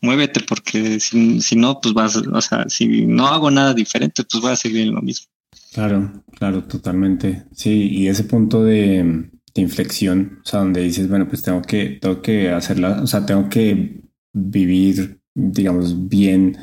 muévete 0.00 0.40
porque 0.40 1.00
si, 1.00 1.40
si 1.40 1.56
no, 1.56 1.80
pues 1.80 1.94
vas, 1.94 2.16
o 2.16 2.40
sea, 2.40 2.68
si 2.68 3.06
no 3.06 3.28
hago 3.28 3.50
nada 3.50 3.74
diferente, 3.74 4.22
pues 4.24 4.42
voy 4.42 4.52
a 4.52 4.56
seguir 4.56 4.82
en 4.82 4.94
lo 4.94 5.02
mismo. 5.02 5.26
Claro, 5.72 6.22
claro, 6.36 6.64
totalmente. 6.64 7.44
Sí, 7.52 7.88
y 7.90 8.08
ese 8.08 8.24
punto 8.24 8.62
de, 8.62 9.30
de 9.54 9.62
inflexión, 9.62 10.40
o 10.44 10.48
sea, 10.48 10.60
donde 10.60 10.82
dices, 10.82 11.08
bueno, 11.08 11.28
pues 11.28 11.42
tengo 11.42 11.62
que, 11.62 11.98
tengo 12.00 12.22
que 12.22 12.50
hacerla, 12.50 13.00
o 13.02 13.06
sea, 13.06 13.24
tengo 13.26 13.48
que 13.48 14.02
vivir, 14.32 15.20
digamos, 15.34 16.08
bien, 16.08 16.58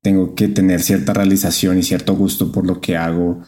tengo 0.00 0.34
que 0.34 0.48
tener 0.48 0.80
cierta 0.80 1.14
realización 1.14 1.78
y 1.78 1.82
cierto 1.82 2.14
gusto 2.14 2.52
por 2.52 2.66
lo 2.66 2.80
que 2.80 2.96
hago 2.96 3.42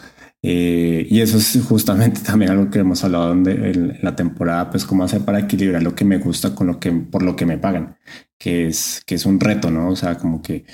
eh, 0.49 1.05
y 1.11 1.21
eso 1.23 1.39
es 1.39 1.61
justamente 1.69 2.21
también 2.25 2.53
algo 2.53 2.71
que 2.71 2.79
hemos 2.79 3.03
hablado 3.03 3.33
en, 3.33 3.99
la 4.01 4.15
temporada, 4.15 4.71
pues 4.71 4.85
cómo 4.85 5.03
hacer 5.03 5.23
para 5.23 5.41
equilibrar 5.41 5.83
lo 5.83 5.97
que 5.97 6.05
me 6.05 6.19
gusta 6.19 6.55
con 6.55 6.69
lo 6.69 6.79
que, 6.79 6.93
por 6.93 7.25
lo 7.25 7.35
que 7.35 7.45
me 7.47 7.59
pagan, 7.59 7.97
que 8.39 8.69
es, 8.69 9.03
que 9.05 9.17
es 9.17 9.27
un 9.27 9.41
reto, 9.41 9.73
¿no? 9.73 9.89
O 9.89 9.97
sea, 9.97 10.17
como 10.19 10.41
que, 10.43 10.65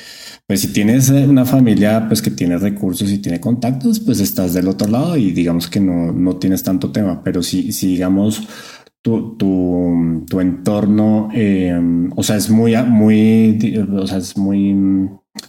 pues 0.46 0.60
si 0.60 0.74
tienes 0.74 1.08
eh, 1.08 1.26
una 1.26 1.46
familia, 1.46 2.06
pues 2.06 2.20
que 2.20 2.30
tiene 2.30 2.58
recursos 2.58 3.10
y 3.10 3.18
tiene 3.18 3.40
contactos, 3.40 3.98
pues 4.00 4.20
estás 4.20 4.52
del 4.52 4.68
otro 4.68 4.88
lado 4.88 5.16
y 5.16 5.30
digamos 5.32 5.68
que 5.68 5.80
no, 5.80 6.12
no 6.12 6.36
tienes 6.36 6.62
tanto 6.62 6.92
tema, 6.92 7.24
pero 7.24 7.42
si, 7.42 7.72
si 7.72 7.86
digamos 7.86 8.46
tu, 9.00 9.38
tu, 9.38 10.26
tu 10.28 10.40
entorno, 10.40 11.30
eh, 11.32 11.80
o 12.14 12.22
sea, 12.22 12.36
es 12.36 12.50
muy, 12.50 12.76
muy, 12.76 13.58
o 13.90 14.06
sea, 14.06 14.18
es 14.18 14.36
muy 14.36 14.74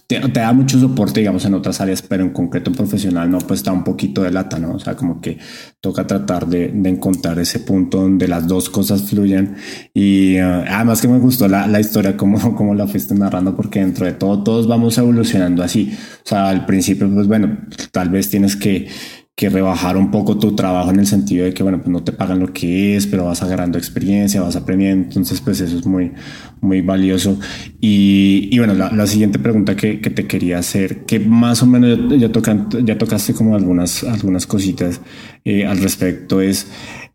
te, 0.06 0.18
da 0.18 0.52
mucho 0.52 0.80
soporte, 0.80 1.20
digamos, 1.20 1.44
en 1.44 1.54
otras 1.54 1.80
áreas, 1.80 2.00
pero 2.00 2.24
en 2.24 2.30
concreto 2.30 2.70
en 2.70 2.76
profesional 2.76 3.30
no, 3.30 3.38
pues 3.38 3.60
está 3.60 3.72
un 3.72 3.84
poquito 3.84 4.22
de 4.22 4.30
lata, 4.30 4.58
¿no? 4.58 4.74
O 4.74 4.78
sea, 4.78 4.96
como 4.96 5.20
que 5.20 5.38
toca 5.80 6.06
tratar 6.06 6.46
de, 6.46 6.66
encontrar 6.66 7.38
ese 7.38 7.60
punto 7.60 8.00
donde 8.00 8.26
las 8.26 8.46
dos 8.46 8.70
cosas 8.70 9.02
fluyan. 9.02 9.56
Y 9.92 10.40
uh, 10.40 10.64
además 10.68 11.02
que 11.02 11.08
me 11.08 11.18
gustó 11.18 11.48
la, 11.48 11.66
la 11.66 11.80
historia, 11.80 12.16
como, 12.18 12.54
como 12.56 12.74
la 12.74 12.86
fuiste 12.86 13.14
narrando, 13.14 13.54
porque 13.54 13.80
dentro 13.80 14.06
de 14.06 14.12
todo 14.12 14.42
todos 14.42 14.66
vamos 14.66 14.96
evolucionando 14.96 15.62
así. 15.62 15.94
O 16.24 16.28
sea, 16.28 16.48
al 16.48 16.64
principio, 16.64 17.10
pues 17.12 17.26
bueno, 17.26 17.58
tal 17.92 18.08
vez 18.08 18.30
tienes 18.30 18.56
que 18.56 18.88
que 19.36 19.48
rebajar 19.48 19.96
un 19.96 20.12
poco 20.12 20.38
tu 20.38 20.54
trabajo 20.54 20.90
en 20.90 21.00
el 21.00 21.06
sentido 21.08 21.44
de 21.44 21.52
que, 21.52 21.64
bueno, 21.64 21.78
pues 21.78 21.88
no 21.88 22.04
te 22.04 22.12
pagan 22.12 22.38
lo 22.38 22.52
que 22.52 22.96
es, 22.96 23.06
pero 23.08 23.24
vas 23.24 23.42
agarrando 23.42 23.78
experiencia, 23.78 24.40
vas 24.40 24.54
aprendiendo. 24.54 25.06
Entonces, 25.08 25.40
pues 25.40 25.60
eso 25.60 25.76
es 25.76 25.86
muy, 25.86 26.12
muy 26.60 26.82
valioso. 26.82 27.38
Y, 27.80 28.48
y 28.52 28.58
bueno, 28.58 28.74
la, 28.74 29.06
siguiente 29.08 29.40
pregunta 29.40 29.74
que, 29.74 30.00
que, 30.00 30.10
te 30.10 30.26
quería 30.28 30.58
hacer, 30.58 31.04
que 31.04 31.18
más 31.18 31.62
o 31.62 31.66
menos 31.66 31.98
ya, 32.16 32.30
tocan, 32.30 32.68
ya 32.84 32.96
tocaste 32.96 33.34
como 33.34 33.56
algunas, 33.56 34.04
algunas 34.04 34.46
cositas 34.46 35.00
eh, 35.44 35.66
al 35.66 35.78
respecto, 35.78 36.40
es... 36.40 36.68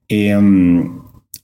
Eh, 0.09 0.35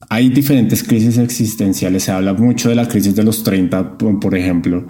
hay 0.10 0.30
diferentes 0.30 0.84
crisis 0.84 1.18
existenciales. 1.18 2.04
Se 2.04 2.12
habla 2.12 2.34
mucho 2.34 2.70
de 2.70 2.76
la 2.76 2.88
crisis 2.88 3.16
de 3.16 3.24
los 3.24 3.44
30, 3.44 3.98
por 3.98 4.36
ejemplo. 4.36 4.86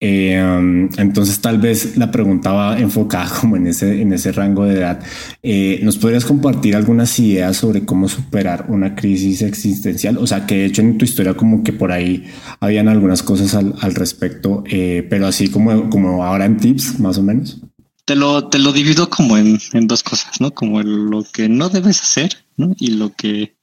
Eh, 0.00 0.40
um, 0.40 0.88
entonces 0.96 1.40
tal 1.40 1.58
vez 1.58 1.96
la 1.96 2.12
pregunta 2.12 2.52
va 2.52 2.78
enfocada 2.78 3.28
como 3.40 3.56
en 3.56 3.66
ese, 3.66 4.00
en 4.00 4.12
ese 4.12 4.32
rango 4.32 4.64
de 4.64 4.74
edad. 4.74 5.00
Eh, 5.42 5.80
¿Nos 5.82 5.98
podrías 5.98 6.24
compartir 6.24 6.76
algunas 6.76 7.18
ideas 7.18 7.56
sobre 7.56 7.84
cómo 7.84 8.08
superar 8.08 8.66
una 8.68 8.94
crisis 8.94 9.42
existencial? 9.42 10.18
O 10.18 10.26
sea, 10.26 10.46
que 10.46 10.56
de 10.56 10.66
hecho 10.66 10.82
en 10.82 10.98
tu 10.98 11.04
historia 11.04 11.34
como 11.34 11.64
que 11.64 11.72
por 11.72 11.90
ahí 11.90 12.26
habían 12.60 12.88
algunas 12.88 13.22
cosas 13.22 13.54
al, 13.54 13.94
respecto, 13.94 14.62
eh, 14.66 15.06
pero 15.10 15.26
así 15.26 15.48
como, 15.48 15.90
como 15.90 16.24
ahora 16.24 16.44
en 16.44 16.58
tips, 16.58 17.00
más 17.00 17.18
o 17.18 17.22
menos. 17.22 17.60
Te 18.04 18.14
lo, 18.14 18.48
te 18.48 18.58
lo 18.58 18.72
divido 18.72 19.10
como 19.10 19.36
en, 19.36 19.58
en 19.72 19.86
dos 19.86 20.02
cosas, 20.02 20.40
¿no? 20.40 20.52
Como 20.52 20.82
lo 20.82 21.24
que 21.24 21.48
no 21.48 21.68
debes 21.68 22.00
hacer, 22.00 22.44
¿no? 22.56 22.74
Y 22.78 22.92
lo 22.92 23.12
que 23.12 23.54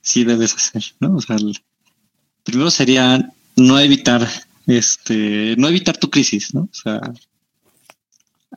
sí 0.00 0.24
debes 0.24 0.54
hacer, 0.54 0.84
¿no? 1.00 1.16
O 1.16 1.20
sea, 1.20 1.36
primero 2.44 2.70
sería 2.70 3.30
no 3.56 3.78
evitar, 3.80 4.28
este, 4.68 5.56
no 5.56 5.66
evitar 5.68 5.96
tu 5.96 6.10
crisis, 6.10 6.54
¿no? 6.54 6.62
O 6.70 6.74
sea, 6.74 7.00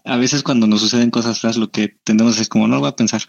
a 0.03 0.17
veces 0.17 0.43
cuando 0.43 0.67
nos 0.67 0.81
suceden 0.81 1.09
cosas 1.09 1.39
feas, 1.39 1.57
lo 1.57 1.71
que 1.71 1.95
tendemos 2.03 2.39
es 2.39 2.49
como, 2.49 2.67
no 2.67 2.75
lo 2.75 2.81
voy 2.81 2.89
a 2.89 2.95
pensar, 2.95 3.21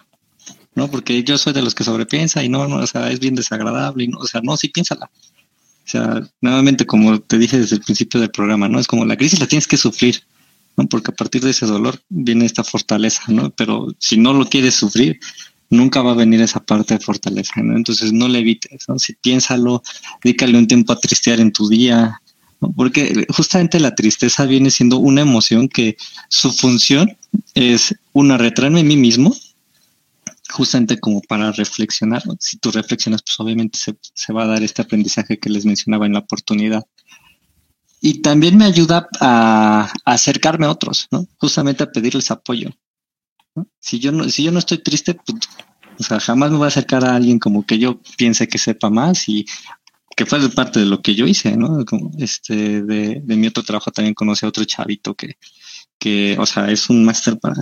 ¿no? 0.74 0.90
Porque 0.90 1.22
yo 1.22 1.38
soy 1.38 1.52
de 1.52 1.62
los 1.62 1.74
que 1.74 1.84
sobrepiensa 1.84 2.42
y 2.42 2.48
no, 2.48 2.66
no, 2.66 2.76
o 2.76 2.86
sea, 2.86 3.10
es 3.10 3.20
bien 3.20 3.36
desagradable, 3.36 4.04
y 4.04 4.08
no, 4.08 4.18
o 4.18 4.26
sea, 4.26 4.40
no, 4.42 4.56
sí 4.56 4.68
piénsala. 4.68 5.10
O 5.84 5.88
sea, 5.88 6.22
nuevamente, 6.40 6.84
como 6.84 7.20
te 7.20 7.38
dije 7.38 7.58
desde 7.58 7.76
el 7.76 7.82
principio 7.82 8.20
del 8.20 8.30
programa, 8.30 8.68
¿no? 8.68 8.80
Es 8.80 8.88
como 8.88 9.04
la 9.04 9.16
crisis 9.16 9.38
la 9.38 9.46
tienes 9.46 9.68
que 9.68 9.76
sufrir, 9.76 10.20
¿no? 10.76 10.88
Porque 10.88 11.12
a 11.12 11.14
partir 11.14 11.42
de 11.42 11.50
ese 11.50 11.66
dolor 11.66 12.00
viene 12.08 12.46
esta 12.46 12.64
fortaleza, 12.64 13.22
¿no? 13.28 13.50
Pero 13.50 13.94
si 13.98 14.16
no 14.16 14.32
lo 14.32 14.48
quieres 14.48 14.74
sufrir, 14.74 15.20
nunca 15.70 16.02
va 16.02 16.12
a 16.12 16.16
venir 16.16 16.40
esa 16.40 16.60
parte 16.60 16.94
de 16.94 17.00
fortaleza, 17.00 17.62
¿no? 17.62 17.76
Entonces 17.76 18.12
no 18.12 18.26
le 18.26 18.40
evites, 18.40 18.88
¿no? 18.88 18.98
Si 18.98 19.14
piénsalo, 19.14 19.82
dedícale 20.22 20.58
un 20.58 20.66
tiempo 20.66 20.92
a 20.92 20.98
tristear 20.98 21.38
en 21.38 21.52
tu 21.52 21.68
día, 21.68 22.20
porque 22.70 23.26
justamente 23.28 23.80
la 23.80 23.94
tristeza 23.94 24.46
viene 24.46 24.70
siendo 24.70 24.98
una 24.98 25.22
emoción 25.22 25.68
que 25.68 25.96
su 26.28 26.52
función 26.52 27.16
es, 27.54 27.94
una, 28.12 28.38
retraerme 28.38 28.80
a 28.80 28.84
mí 28.84 28.96
mismo, 28.96 29.34
justamente 30.50 31.00
como 31.00 31.20
para 31.22 31.50
reflexionar. 31.52 32.22
Si 32.38 32.58
tú 32.58 32.70
reflexionas, 32.70 33.22
pues 33.22 33.40
obviamente 33.40 33.78
se, 33.78 34.32
va 34.32 34.44
a 34.44 34.46
dar 34.46 34.62
este 34.62 34.82
aprendizaje 34.82 35.38
que 35.38 35.50
les 35.50 35.64
mencionaba 35.64 36.06
en 36.06 36.12
la 36.12 36.20
oportunidad. 36.20 36.84
Y 38.00 38.20
también 38.20 38.56
me 38.56 38.64
ayuda 38.64 39.08
a, 39.20 39.90
a 40.04 40.12
acercarme 40.12 40.66
a 40.66 40.70
otros, 40.70 41.08
¿no? 41.10 41.26
Justamente 41.38 41.84
a 41.84 41.92
pedirles 41.92 42.30
apoyo. 42.30 42.70
Si 43.78 43.98
yo 43.98 44.12
no, 44.12 44.28
si 44.28 44.42
yo 44.42 44.50
no 44.50 44.58
estoy 44.58 44.78
triste, 44.78 45.14
pues, 45.14 45.48
o 45.98 46.02
sea, 46.02 46.20
jamás 46.20 46.50
me 46.50 46.56
voy 46.56 46.64
a 46.64 46.68
acercar 46.68 47.04
a 47.04 47.14
alguien 47.14 47.38
como 47.38 47.64
que 47.64 47.78
yo 47.78 48.00
piense 48.16 48.48
que 48.48 48.58
sepa 48.58 48.90
más 48.90 49.28
y 49.28 49.46
que 50.22 50.26
fue 50.26 50.48
parte 50.50 50.80
de 50.80 50.86
lo 50.86 51.02
que 51.02 51.14
yo 51.14 51.26
hice, 51.26 51.56
¿no? 51.56 51.84
este, 52.18 52.82
de, 52.82 53.22
mi 53.26 53.48
otro 53.48 53.62
trabajo 53.64 53.90
también 53.90 54.14
conocí 54.14 54.46
a 54.46 54.48
otro 54.48 54.64
chavito 54.64 55.14
que, 55.14 55.36
que, 55.98 56.36
o 56.38 56.46
sea, 56.46 56.70
es 56.70 56.88
un 56.88 57.04
máster 57.04 57.38
para, 57.40 57.60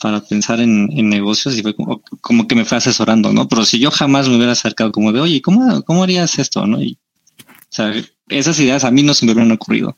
para 0.00 0.20
pensar 0.20 0.60
en, 0.60 0.88
negocios 1.08 1.56
y 1.56 1.62
fue 1.62 1.76
como, 1.76 2.02
como, 2.20 2.48
que 2.48 2.56
me 2.56 2.64
fue 2.64 2.78
asesorando, 2.78 3.32
¿no? 3.32 3.46
Pero 3.46 3.64
si 3.64 3.78
yo 3.78 3.90
jamás 3.92 4.28
me 4.28 4.36
hubiera 4.36 4.52
acercado 4.52 4.90
como 4.90 5.12
de, 5.12 5.20
oye, 5.20 5.40
¿cómo, 5.42 5.82
cómo 5.84 6.02
harías 6.02 6.38
esto, 6.38 6.66
no? 6.66 6.82
Y, 6.82 6.98
o 7.38 7.68
sea, 7.68 7.94
esas 8.28 8.58
ideas 8.58 8.82
a 8.82 8.90
mí 8.90 9.04
no 9.04 9.14
se 9.14 9.24
me 9.24 9.32
hubieran 9.32 9.52
ocurrido. 9.52 9.96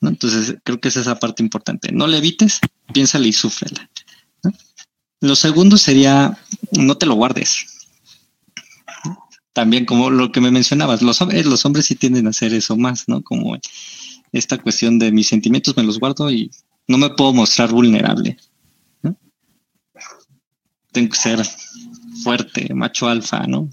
¿no? 0.00 0.08
Entonces, 0.08 0.56
creo 0.64 0.80
que 0.80 0.88
es 0.88 0.96
esa 0.96 1.18
parte 1.18 1.42
importante. 1.42 1.92
No 1.92 2.06
le 2.06 2.16
evites, 2.16 2.60
piénsale 2.94 3.28
y 3.28 3.32
súfrela. 3.34 3.90
Lo 5.20 5.36
segundo 5.36 5.76
sería, 5.76 6.38
no 6.72 6.96
te 6.96 7.04
lo 7.04 7.14
guardes. 7.14 7.79
También 9.52 9.84
como 9.84 10.10
lo 10.10 10.30
que 10.30 10.40
me 10.40 10.50
mencionabas, 10.50 11.02
los, 11.02 11.20
hombres, 11.20 11.44
los 11.46 11.64
hombres 11.64 11.86
sí 11.86 11.96
tienden 11.96 12.26
a 12.26 12.30
hacer 12.30 12.54
eso 12.54 12.76
más, 12.76 13.08
¿no? 13.08 13.22
Como 13.22 13.56
esta 14.32 14.58
cuestión 14.58 14.98
de 14.98 15.10
mis 15.10 15.28
sentimientos 15.28 15.76
me 15.76 15.82
los 15.82 15.98
guardo 15.98 16.30
y 16.30 16.50
no 16.86 16.98
me 16.98 17.10
puedo 17.10 17.32
mostrar 17.32 17.70
vulnerable. 17.70 18.36
Tengo 20.92 21.10
que 21.10 21.18
ser 21.18 21.46
fuerte, 22.22 22.72
macho 22.74 23.08
alfa, 23.08 23.46
¿no? 23.46 23.70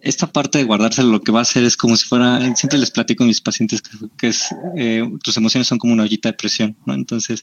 Esta 0.00 0.30
parte 0.30 0.58
de 0.58 0.64
guardárselo 0.64 1.08
lo 1.08 1.20
que 1.20 1.32
va 1.32 1.38
a 1.38 1.42
hacer 1.42 1.64
es 1.64 1.78
como 1.78 1.96
si 1.96 2.06
fuera, 2.06 2.38
siempre 2.56 2.78
les 2.78 2.90
platico 2.90 3.24
a 3.24 3.26
mis 3.26 3.40
pacientes 3.40 3.82
que, 4.18 4.28
es, 4.28 4.48
eh, 4.76 5.02
tus 5.22 5.36
emociones 5.38 5.66
son 5.66 5.78
como 5.78 5.94
una 5.94 6.02
ollita 6.02 6.28
de 6.28 6.34
presión, 6.34 6.76
¿no? 6.84 6.92
Entonces, 6.92 7.42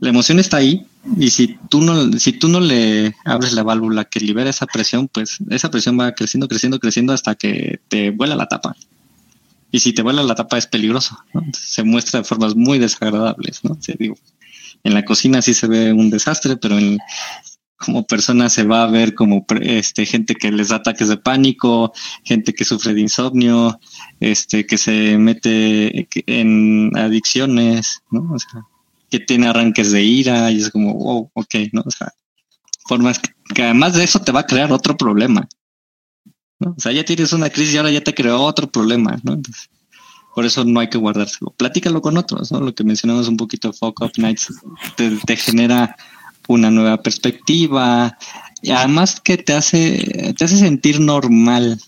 la 0.00 0.10
emoción 0.10 0.38
está 0.38 0.58
ahí 0.58 0.86
y 1.18 1.30
si 1.30 1.58
tú 1.68 1.80
no 1.80 2.12
si 2.18 2.32
tú 2.32 2.48
no 2.48 2.60
le 2.60 3.14
abres 3.24 3.52
la 3.52 3.62
válvula 3.62 4.04
que 4.04 4.20
libera 4.20 4.50
esa 4.50 4.66
presión, 4.66 5.08
pues 5.08 5.38
esa 5.50 5.70
presión 5.70 5.98
va 5.98 6.12
creciendo, 6.12 6.48
creciendo, 6.48 6.80
creciendo 6.80 7.12
hasta 7.12 7.34
que 7.34 7.80
te 7.88 8.10
vuela 8.10 8.36
la 8.36 8.46
tapa. 8.46 8.76
Y 9.70 9.80
si 9.80 9.92
te 9.92 10.02
vuela 10.02 10.22
la 10.22 10.34
tapa 10.34 10.58
es 10.58 10.66
peligroso, 10.66 11.18
se 11.52 11.82
muestra 11.82 12.20
de 12.20 12.24
formas 12.24 12.54
muy 12.54 12.78
desagradables, 12.78 13.64
¿no? 13.64 13.76
digo, 13.98 14.16
en 14.84 14.94
la 14.94 15.04
cocina 15.04 15.42
sí 15.42 15.54
se 15.54 15.66
ve 15.66 15.92
un 15.92 16.10
desastre, 16.10 16.56
pero 16.56 16.78
en, 16.78 16.98
como 17.76 18.06
persona 18.06 18.48
se 18.48 18.64
va 18.64 18.84
a 18.84 18.90
ver 18.90 19.14
como 19.14 19.44
este 19.60 20.06
gente 20.06 20.34
que 20.34 20.50
les 20.50 20.68
da 20.68 20.76
ataques 20.76 21.08
de 21.08 21.16
pánico, 21.16 21.92
gente 22.24 22.54
que 22.54 22.64
sufre 22.64 22.94
de 22.94 23.00
insomnio, 23.02 23.78
este 24.20 24.66
que 24.66 24.78
se 24.78 25.18
mete 25.18 26.08
en 26.26 26.96
adicciones, 26.96 28.02
¿no? 28.10 28.32
O 28.32 28.38
sea, 28.38 28.64
que 29.10 29.20
tiene 29.20 29.48
arranques 29.48 29.92
de 29.92 30.02
ira 30.02 30.50
y 30.50 30.60
es 30.60 30.70
como, 30.70 30.94
wow, 30.94 31.30
ok, 31.34 31.54
¿no? 31.72 31.82
O 31.84 31.90
sea, 31.90 32.12
formas 32.86 33.20
que, 33.54 33.62
además 33.62 33.94
de 33.94 34.04
eso 34.04 34.20
te 34.20 34.32
va 34.32 34.40
a 34.40 34.46
crear 34.46 34.72
otro 34.72 34.96
problema. 34.96 35.48
¿no? 36.58 36.74
O 36.76 36.80
sea, 36.80 36.92
ya 36.92 37.04
tienes 37.04 37.32
una 37.32 37.50
crisis 37.50 37.74
y 37.74 37.76
ahora 37.78 37.90
ya 37.90 38.00
te 38.00 38.14
creó 38.14 38.40
otro 38.40 38.70
problema, 38.70 39.18
¿no? 39.22 39.40
por 40.34 40.44
eso 40.44 40.64
no 40.64 40.80
hay 40.80 40.90
que 40.90 40.98
guardárselo. 40.98 41.54
Platícalo 41.56 42.02
con 42.02 42.18
otros, 42.18 42.52
¿no? 42.52 42.60
Lo 42.60 42.74
que 42.74 42.84
mencionamos 42.84 43.26
un 43.26 43.38
poquito, 43.38 43.72
Fuck 43.72 44.02
Up 44.02 44.12
Nights, 44.18 44.52
te, 44.94 45.16
te 45.24 45.34
genera 45.34 45.96
una 46.46 46.70
nueva 46.70 46.98
perspectiva 47.02 48.18
y 48.60 48.70
además 48.70 49.18
que 49.20 49.38
te 49.38 49.54
hace, 49.54 50.34
te 50.36 50.44
hace 50.44 50.58
sentir 50.58 51.00
normal, 51.00 51.80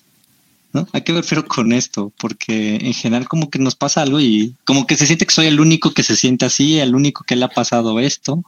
¿no? 0.72 0.86
¿A 0.92 1.00
qué 1.00 1.12
me 1.12 1.20
refiero 1.20 1.46
con 1.46 1.72
esto? 1.72 2.12
Porque 2.18 2.76
en 2.76 2.94
general 2.94 3.28
como 3.28 3.50
que 3.50 3.58
nos 3.58 3.74
pasa 3.74 4.02
algo 4.02 4.20
y 4.20 4.54
como 4.64 4.86
que 4.86 4.96
se 4.96 5.06
siente 5.06 5.26
que 5.26 5.34
soy 5.34 5.46
el 5.46 5.60
único 5.60 5.92
que 5.92 6.02
se 6.02 6.16
siente 6.16 6.44
así, 6.44 6.78
el 6.78 6.94
único 6.94 7.24
que 7.24 7.36
le 7.36 7.44
ha 7.44 7.48
pasado 7.48 7.98
esto. 8.00 8.42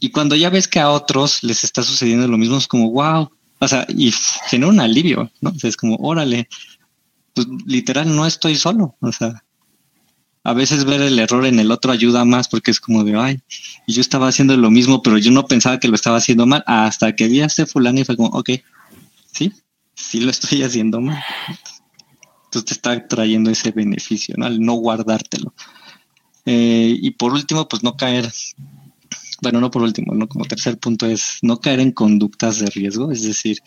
Y 0.00 0.10
cuando 0.10 0.36
ya 0.36 0.50
ves 0.50 0.68
que 0.68 0.80
a 0.80 0.90
otros 0.90 1.42
les 1.42 1.64
está 1.64 1.82
sucediendo 1.82 2.28
lo 2.28 2.38
mismo, 2.38 2.56
es 2.58 2.68
como, 2.68 2.90
wow, 2.90 3.30
o 3.58 3.68
sea, 3.68 3.86
y 3.88 4.12
genera 4.48 4.70
un 4.70 4.80
alivio, 4.80 5.30
¿no? 5.40 5.52
es 5.62 5.76
como, 5.76 5.96
órale, 5.96 6.48
pues 7.34 7.46
literal 7.66 8.14
no 8.14 8.26
estoy 8.26 8.56
solo, 8.56 8.96
o 9.00 9.12
sea, 9.12 9.44
a 10.44 10.52
veces 10.52 10.84
ver 10.84 11.02
el 11.02 11.18
error 11.18 11.44
en 11.46 11.58
el 11.58 11.70
otro 11.70 11.92
ayuda 11.92 12.24
más 12.24 12.48
porque 12.48 12.70
es 12.70 12.80
como 12.80 13.04
de, 13.04 13.16
ay, 13.16 13.40
yo 13.86 14.00
estaba 14.00 14.28
haciendo 14.28 14.56
lo 14.56 14.70
mismo, 14.70 15.02
pero 15.02 15.18
yo 15.18 15.30
no 15.30 15.46
pensaba 15.46 15.80
que 15.80 15.88
lo 15.88 15.94
estaba 15.94 16.18
haciendo 16.18 16.46
mal, 16.46 16.62
hasta 16.66 17.14
que 17.14 17.28
vi 17.28 17.40
a 17.40 17.46
este 17.46 17.66
fulano 17.66 18.00
y 18.00 18.04
fue 18.04 18.16
como, 18.16 18.30
ok, 18.30 18.50
sí, 19.32 19.52
si 19.98 20.20
lo 20.20 20.30
estoy 20.30 20.62
haciendo 20.62 21.00
mal. 21.00 21.22
Entonces 22.44 22.64
te 22.64 22.74
está 22.74 23.08
trayendo 23.08 23.50
ese 23.50 23.72
beneficio, 23.72 24.34
¿no? 24.38 24.46
Al 24.46 24.60
no 24.60 24.74
guardártelo. 24.74 25.52
Eh, 26.46 26.96
y 26.98 27.10
por 27.10 27.32
último, 27.32 27.68
pues 27.68 27.82
no 27.82 27.96
caer, 27.96 28.32
bueno, 29.42 29.60
no 29.60 29.70
por 29.70 29.82
último, 29.82 30.14
¿no? 30.14 30.28
Como 30.28 30.46
tercer 30.46 30.78
punto 30.78 31.04
es 31.04 31.38
no 31.42 31.60
caer 31.60 31.80
en 31.80 31.92
conductas 31.92 32.58
de 32.58 32.70
riesgo, 32.70 33.12
es 33.12 33.22
decir, 33.24 33.58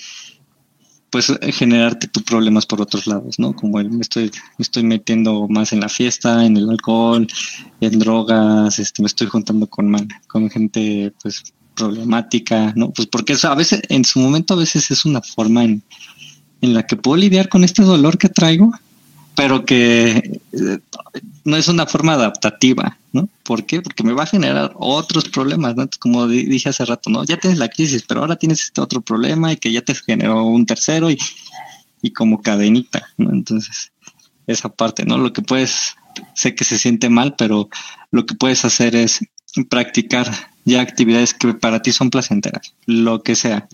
pues 1.11 1.31
generarte 1.51 2.07
tus 2.07 2.23
problemas 2.23 2.65
por 2.65 2.81
otros 2.81 3.05
lados, 3.05 3.37
¿no? 3.37 3.53
Como 3.53 3.79
el, 3.79 3.91
me 3.91 4.01
estoy, 4.01 4.31
me 4.57 4.63
estoy 4.63 4.83
metiendo 4.83 5.47
más 5.47 5.73
en 5.73 5.81
la 5.81 5.89
fiesta, 5.89 6.43
en 6.45 6.57
el 6.57 6.69
alcohol, 6.69 7.27
en 7.81 7.99
drogas, 7.99 8.79
este, 8.79 9.03
me 9.03 9.07
estoy 9.07 9.27
juntando 9.27 9.67
con, 9.67 10.07
con 10.27 10.49
gente, 10.49 11.13
pues, 11.21 11.43
problemática, 11.75 12.73
¿no? 12.75 12.91
Pues 12.91 13.07
porque 13.07 13.33
eso 13.33 13.49
a 13.49 13.55
veces, 13.55 13.81
en 13.89 14.05
su 14.05 14.19
momento 14.19 14.53
a 14.53 14.57
veces 14.57 14.91
es 14.91 15.05
una 15.05 15.21
forma 15.21 15.63
en, 15.63 15.83
en 16.61 16.73
la 16.73 16.83
que 16.83 16.95
puedo 16.95 17.17
lidiar 17.17 17.49
con 17.49 17.63
este 17.63 17.83
dolor 17.83 18.17
que 18.17 18.29
traigo, 18.29 18.71
pero 19.35 19.65
que 19.65 20.39
eh, 20.51 20.79
no 21.43 21.57
es 21.57 21.67
una 21.67 21.87
forma 21.87 22.13
adaptativa, 22.13 22.97
¿no? 23.13 23.27
¿Por 23.43 23.65
qué? 23.65 23.81
Porque 23.81 24.03
me 24.03 24.13
va 24.13 24.23
a 24.23 24.27
generar 24.27 24.73
otros 24.75 25.29
problemas, 25.29 25.75
¿no? 25.75 25.89
Como 25.99 26.27
dije 26.27 26.69
hace 26.69 26.85
rato, 26.85 27.09
¿no? 27.09 27.23
Ya 27.23 27.37
tienes 27.37 27.59
la 27.59 27.69
crisis, 27.69 28.03
pero 28.07 28.21
ahora 28.21 28.35
tienes 28.35 28.61
este 28.61 28.81
otro 28.81 29.01
problema 29.01 29.51
y 29.51 29.57
que 29.57 29.71
ya 29.71 29.81
te 29.81 29.95
generó 29.95 30.43
un 30.43 30.65
tercero 30.65 31.09
y, 31.09 31.17
y 32.01 32.11
como 32.11 32.41
cadenita, 32.41 33.07
¿no? 33.17 33.31
Entonces, 33.31 33.91
esa 34.47 34.69
parte, 34.69 35.05
¿no? 35.05 35.17
Lo 35.17 35.33
que 35.33 35.41
puedes, 35.41 35.95
sé 36.35 36.53
que 36.55 36.63
se 36.63 36.77
siente 36.77 37.09
mal, 37.09 37.35
pero 37.37 37.69
lo 38.11 38.25
que 38.25 38.35
puedes 38.35 38.65
hacer 38.65 38.95
es 38.95 39.19
practicar 39.69 40.31
ya 40.65 40.81
actividades 40.81 41.33
que 41.33 41.53
para 41.53 41.81
ti 41.81 41.91
son 41.91 42.09
placenteras, 42.09 42.73
lo 42.85 43.23
que 43.23 43.35
sea. 43.35 43.67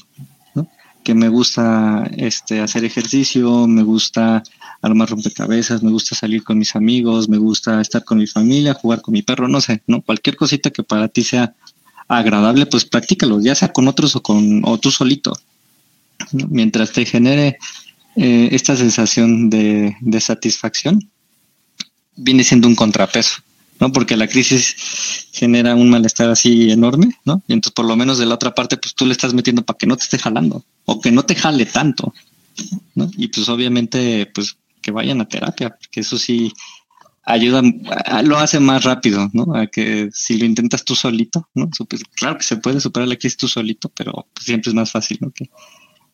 Que 1.08 1.14
me 1.14 1.30
gusta 1.30 2.06
este 2.18 2.60
hacer 2.60 2.84
ejercicio, 2.84 3.66
me 3.66 3.82
gusta 3.82 4.44
armar 4.82 5.10
rompecabezas, 5.10 5.82
me 5.82 5.90
gusta 5.90 6.18
salir 6.18 6.44
con 6.44 6.58
mis 6.58 6.76
amigos, 6.76 7.30
me 7.30 7.38
gusta 7.38 7.80
estar 7.80 8.04
con 8.04 8.18
mi 8.18 8.28
familia, 8.28 8.74
jugar 8.74 9.00
con 9.00 9.14
mi 9.14 9.22
perro, 9.22 9.48
no 9.48 9.62
sé, 9.62 9.82
¿no? 9.88 10.02
Cualquier 10.02 10.36
cosita 10.36 10.70
que 10.70 10.84
para 10.84 11.08
ti 11.08 11.24
sea 11.24 11.56
agradable, 12.10 12.66
pues 12.66 12.84
practícalo, 12.84 13.40
ya 13.40 13.56
sea 13.56 13.72
con 13.72 13.88
otros 13.88 14.18
o 14.18 14.22
con 14.22 14.64
o 14.66 14.78
tú 14.80 14.92
solito. 14.92 15.32
Mientras 16.50 16.92
te 16.92 17.06
genere 17.06 17.58
eh, 18.18 18.50
esta 18.52 18.76
sensación 18.76 19.50
de, 19.50 19.96
de 20.02 20.20
satisfacción, 20.20 21.10
viene 22.18 22.44
siendo 22.44 22.68
un 22.68 22.76
contrapeso. 22.76 23.36
¿No? 23.80 23.92
Porque 23.92 24.18
la 24.18 24.28
crisis 24.28 25.28
genera 25.32 25.76
un 25.76 25.90
malestar 25.90 26.30
así 26.30 26.72
enorme, 26.72 27.18
¿no? 27.26 27.42
Y 27.48 27.54
entonces 27.54 27.74
por 27.74 27.86
lo 27.86 27.96
menos 27.96 28.18
de 28.18 28.26
la 28.26 28.36
otra 28.36 28.54
parte, 28.54 28.78
pues 28.78 28.96
tú 28.96 29.06
le 29.06 29.12
estás 29.12 29.34
metiendo 29.34 29.64
para 29.64 29.78
que 29.78 29.88
no 29.88 29.98
te 29.98 30.04
esté 30.04 30.18
jalando 30.18 30.64
o 30.86 31.00
que 31.00 31.12
no 31.12 31.24
te 31.24 31.36
jale 31.36 31.66
tanto, 31.66 32.14
¿no? 32.96 33.10
Y 33.18 33.28
pues 33.28 33.48
obviamente, 33.50 34.30
pues 34.34 34.58
que 34.82 34.92
vayan 34.92 35.22
a 35.22 35.28
terapia, 35.28 35.70
porque 35.70 36.02
eso 36.02 36.18
sí 36.18 36.52
ayuda, 37.24 37.62
lo 38.24 38.38
hace 38.38 38.60
más 38.60 38.84
rápido, 38.84 39.30
¿no? 39.34 39.54
A 39.54 39.68
que 39.68 40.10
si 40.14 40.38
lo 40.38 40.46
intentas 40.46 40.86
tú 40.86 40.96
solito, 40.96 41.50
¿no? 41.56 41.70
Claro 42.16 42.38
que 42.38 42.44
se 42.44 42.58
puede 42.58 42.80
superar 42.80 43.08
la 43.08 43.18
crisis 43.18 43.38
tú 43.38 43.48
solito, 43.48 43.90
pero 43.90 44.28
pues 44.34 44.46
siempre 44.46 44.70
es 44.70 44.76
más 44.76 44.92
fácil. 44.92 45.20
Que, 45.36 45.50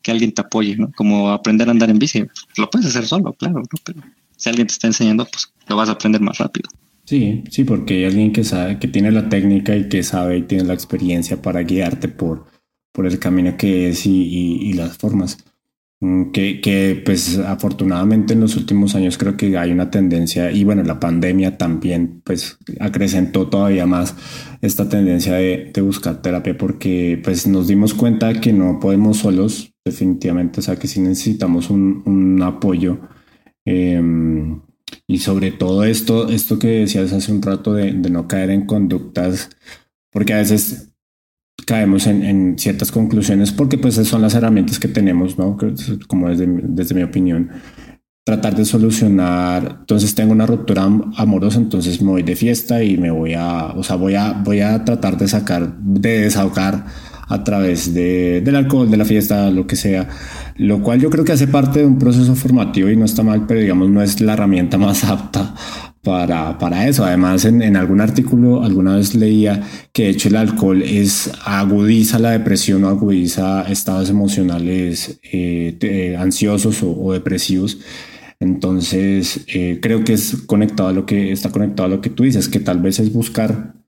que 0.01 0.11
alguien 0.11 0.33
te 0.33 0.41
apoye, 0.41 0.75
¿no? 0.75 0.91
Como 0.91 1.31
aprender 1.31 1.67
a 1.67 1.71
andar 1.71 1.89
en 1.89 1.99
bici, 1.99 2.25
lo 2.57 2.69
puedes 2.69 2.87
hacer 2.87 3.07
solo, 3.07 3.33
claro, 3.33 3.59
¿no? 3.59 3.79
Pero 3.83 4.01
si 4.35 4.49
alguien 4.49 4.67
te 4.67 4.73
está 4.73 4.87
enseñando, 4.87 5.25
pues 5.25 5.51
lo 5.67 5.75
vas 5.75 5.89
a 5.89 5.93
aprender 5.93 6.21
más 6.21 6.37
rápido. 6.37 6.69
Sí, 7.05 7.43
sí, 7.49 7.65
porque 7.65 7.95
hay 7.95 8.05
alguien 8.05 8.31
que 8.31 8.43
sabe, 8.43 8.79
que 8.79 8.87
tiene 8.87 9.11
la 9.11 9.27
técnica 9.27 9.75
y 9.75 9.89
que 9.89 10.03
sabe 10.03 10.37
y 10.37 10.43
tiene 10.43 10.63
la 10.63 10.73
experiencia 10.73 11.41
para 11.41 11.61
guiarte 11.63 12.07
por, 12.07 12.45
por 12.93 13.05
el 13.05 13.19
camino 13.19 13.57
que 13.57 13.89
es 13.89 14.05
y, 14.05 14.73
las 14.73 14.97
formas. 14.97 15.37
Mm, 15.99 16.31
que, 16.31 16.61
que, 16.61 17.01
pues 17.05 17.37
afortunadamente 17.39 18.33
en 18.33 18.39
los 18.41 18.55
últimos 18.55 18.95
años 18.95 19.17
creo 19.17 19.35
que 19.35 19.57
hay 19.57 19.71
una 19.71 19.91
tendencia 19.91 20.51
y 20.51 20.63
bueno 20.63 20.83
la 20.83 20.99
pandemia 20.99 21.57
también 21.57 22.21
pues 22.25 22.57
acrecentó 22.79 23.47
todavía 23.47 23.85
más 23.85 24.15
esta 24.61 24.89
tendencia 24.89 25.35
de, 25.35 25.71
buscar 25.81 26.21
terapia 26.21 26.57
porque 26.57 27.21
pues 27.23 27.47
nos 27.47 27.67
dimos 27.67 27.93
cuenta 27.93 28.41
que 28.41 28.51
no 28.53 28.79
podemos 28.81 29.17
solos 29.17 29.73
definitivamente 29.85 30.59
o 30.59 30.63
sea 30.63 30.77
que 30.77 30.87
sí 30.87 30.99
necesitamos 30.99 31.69
un, 31.69 32.41
apoyo 32.43 32.99
eh, 33.65 34.01
y 35.07 35.19
sobre 35.19 35.51
todo 35.51 35.83
esto 35.83 36.29
esto 36.29 36.59
que 36.59 36.67
decías 36.67 37.13
hace 37.13 37.31
un 37.31 37.41
rato 37.41 37.73
de, 37.73 37.91
de 37.91 38.09
no 38.09 38.27
caer 38.27 38.49
en 38.49 38.65
conductas 38.65 39.49
porque 40.11 40.33
a 40.33 40.37
veces 40.37 40.93
caemos 41.65 42.07
en, 42.07 42.23
en, 42.23 42.59
ciertas 42.59 42.91
conclusiones 42.91 43.51
porque 43.51 43.77
pues 43.77 43.95
son 43.95 44.21
las 44.21 44.35
herramientas 44.35 44.79
que 44.79 44.87
tenemos, 44.87 45.37
¿no? 45.37 45.57
Como 46.07 46.29
desde, 46.29 46.45
desde 46.47 46.95
mi 46.95 47.03
opinión. 47.03 47.49
Tratar 48.25 48.55
de 48.55 48.63
solucionar, 48.63 49.79
entonces 49.81 50.15
tengo 50.15 50.31
una 50.31 50.45
ruptura 50.45 50.83
amorosa, 50.83 51.57
entonces 51.57 52.01
me 52.01 52.11
voy 52.11 52.23
de 52.23 52.37
fiesta 52.37 52.81
y 52.81 52.97
me 52.97 53.11
voy 53.11 53.33
a, 53.33 53.73
o 53.75 53.83
sea, 53.83 53.97
voy 53.97 54.15
a, 54.15 54.31
voy 54.31 54.61
a 54.61 54.85
tratar 54.85 55.17
de 55.17 55.27
sacar, 55.27 55.77
de 55.77 56.21
desahogar 56.21 56.85
a 57.33 57.43
través 57.43 57.93
de, 57.93 58.41
del 58.41 58.55
alcohol, 58.55 58.89
de 58.89 58.97
la 58.97 59.05
fiesta, 59.05 59.49
lo 59.49 59.65
que 59.65 59.75
sea, 59.75 60.07
lo 60.57 60.81
cual 60.81 60.99
yo 61.01 61.09
creo 61.09 61.25
que 61.25 61.31
hace 61.31 61.47
parte 61.47 61.79
de 61.79 61.85
un 61.85 61.97
proceso 61.97 62.35
formativo 62.35 62.89
y 62.89 62.95
no 62.95 63.05
está 63.05 63.23
mal, 63.23 63.47
pero 63.47 63.59
digamos 63.59 63.89
no 63.89 64.01
es 64.03 64.21
la 64.21 64.33
herramienta 64.33 64.77
más 64.77 65.03
apta 65.03 65.55
para, 66.03 66.59
para 66.59 66.87
eso. 66.87 67.03
Además, 67.05 67.45
en, 67.45 67.75
algún 67.75 68.01
artículo 68.01 68.63
alguna 68.63 68.97
vez 68.97 69.15
leía 69.15 69.61
que 69.91 70.03
de 70.03 70.09
hecho 70.09 70.29
el 70.29 70.35
alcohol 70.35 70.83
es 70.83 71.31
agudiza 71.43 72.19
la 72.19 72.31
depresión 72.31 72.83
o 72.83 72.89
agudiza 72.89 73.63
estados 73.63 74.11
emocionales 74.11 75.19
eh, 75.23 75.75
de, 75.79 76.15
ansiosos 76.17 76.83
o, 76.83 76.91
o, 76.91 77.13
depresivos. 77.13 77.79
Entonces, 78.39 79.45
eh, 79.47 79.79
creo 79.81 80.03
que 80.03 80.13
es 80.13 80.43
conectado 80.45 80.89
a 80.89 80.93
lo 80.93 81.05
que 81.05 81.31
está 81.31 81.49
conectado 81.51 81.87
a 81.87 81.89
lo 81.89 82.01
que 82.01 82.09
tú 82.09 82.23
dices, 82.23 82.49
que 82.49 82.59
tal 82.59 82.79
vez 82.79 82.99
es 82.99 83.11
buscar 83.11 83.82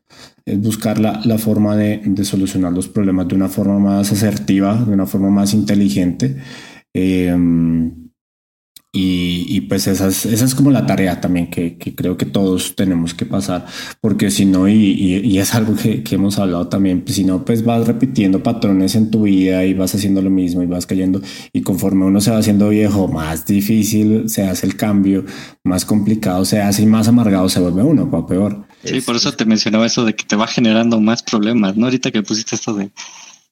es 0.45 0.61
buscar 0.61 0.99
la, 0.99 1.21
la 1.25 1.37
forma 1.37 1.75
de, 1.75 2.01
de, 2.05 2.23
solucionar 2.23 2.71
los 2.71 2.87
problemas 2.87 3.27
de 3.27 3.35
una 3.35 3.49
forma 3.49 3.79
más 3.79 4.11
asertiva, 4.11 4.75
de 4.75 4.93
una 4.93 5.05
forma 5.05 5.29
más 5.29 5.53
inteligente. 5.53 6.37
Eh, 6.93 7.35
y, 8.97 9.45
y, 9.49 9.61
pues 9.61 9.87
esa 9.87 10.07
es, 10.07 10.25
esa 10.25 10.45
es 10.45 10.55
como 10.55 10.71
la 10.71 10.85
tarea 10.85 11.19
también 11.19 11.49
que, 11.49 11.77
que 11.77 11.93
creo 11.93 12.15
que 12.15 12.25
todos 12.25 12.77
tenemos 12.77 13.13
que 13.13 13.25
pasar, 13.25 13.65
porque 13.99 14.31
si 14.31 14.45
no, 14.45 14.69
y, 14.69 14.73
y, 14.73 15.37
es 15.37 15.53
algo 15.53 15.75
que, 15.75 16.01
que, 16.01 16.15
hemos 16.15 16.39
hablado 16.39 16.69
también, 16.69 17.01
pues 17.01 17.15
si 17.17 17.25
no, 17.25 17.43
pues 17.43 17.65
vas 17.65 17.85
repitiendo 17.85 18.41
patrones 18.41 18.95
en 18.95 19.11
tu 19.11 19.23
vida 19.23 19.65
y 19.65 19.73
vas 19.73 19.93
haciendo 19.93 20.21
lo 20.21 20.29
mismo 20.29 20.63
y 20.63 20.67
vas 20.67 20.85
cayendo, 20.85 21.21
y 21.51 21.61
conforme 21.61 22.05
uno 22.05 22.21
se 22.21 22.31
va 22.31 22.37
haciendo 22.37 22.69
viejo, 22.69 23.09
más 23.09 23.45
difícil 23.45 24.29
se 24.29 24.43
hace 24.43 24.65
el 24.65 24.77
cambio, 24.77 25.25
más 25.65 25.83
complicado 25.83 26.45
se 26.45 26.61
hace 26.61 26.83
y 26.83 26.85
más 26.85 27.09
amargado 27.09 27.49
se 27.49 27.59
vuelve 27.59 27.83
uno, 27.83 28.07
o 28.09 28.25
peor. 28.25 28.65
Sí, 28.85 29.01
por 29.01 29.15
eso 29.15 29.31
te 29.33 29.45
mencionaba 29.45 29.85
eso 29.85 30.05
de 30.05 30.15
que 30.15 30.25
te 30.25 30.35
va 30.35 30.47
generando 30.47 30.99
más 30.99 31.23
problemas, 31.23 31.75
¿no? 31.75 31.85
Ahorita 31.85 32.11
que 32.11 32.23
pusiste 32.23 32.55
esto 32.55 32.73
de 32.73 32.91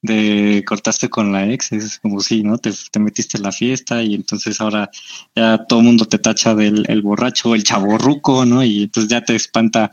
de 0.04 0.62
cortaste 0.66 1.08
con 1.08 1.32
la 1.32 1.50
ex, 1.50 1.72
es 1.72 1.98
como 1.98 2.20
si, 2.20 2.42
¿no? 2.42 2.58
Te, 2.58 2.70
te, 2.90 2.98
metiste 3.00 3.38
en 3.38 3.42
la 3.42 3.52
fiesta 3.52 4.02
y 4.02 4.14
entonces 4.14 4.60
ahora 4.60 4.90
ya 5.34 5.64
todo 5.66 5.78
el 5.78 5.86
mundo 5.86 6.04
te 6.04 6.18
tacha 6.18 6.54
del 6.54 6.84
el 6.88 7.00
borracho, 7.00 7.54
el 7.54 7.64
chaborruco, 7.64 8.44
¿no? 8.44 8.62
Y 8.62 8.82
entonces 8.82 9.10
ya 9.10 9.24
te 9.24 9.34
espanta 9.34 9.90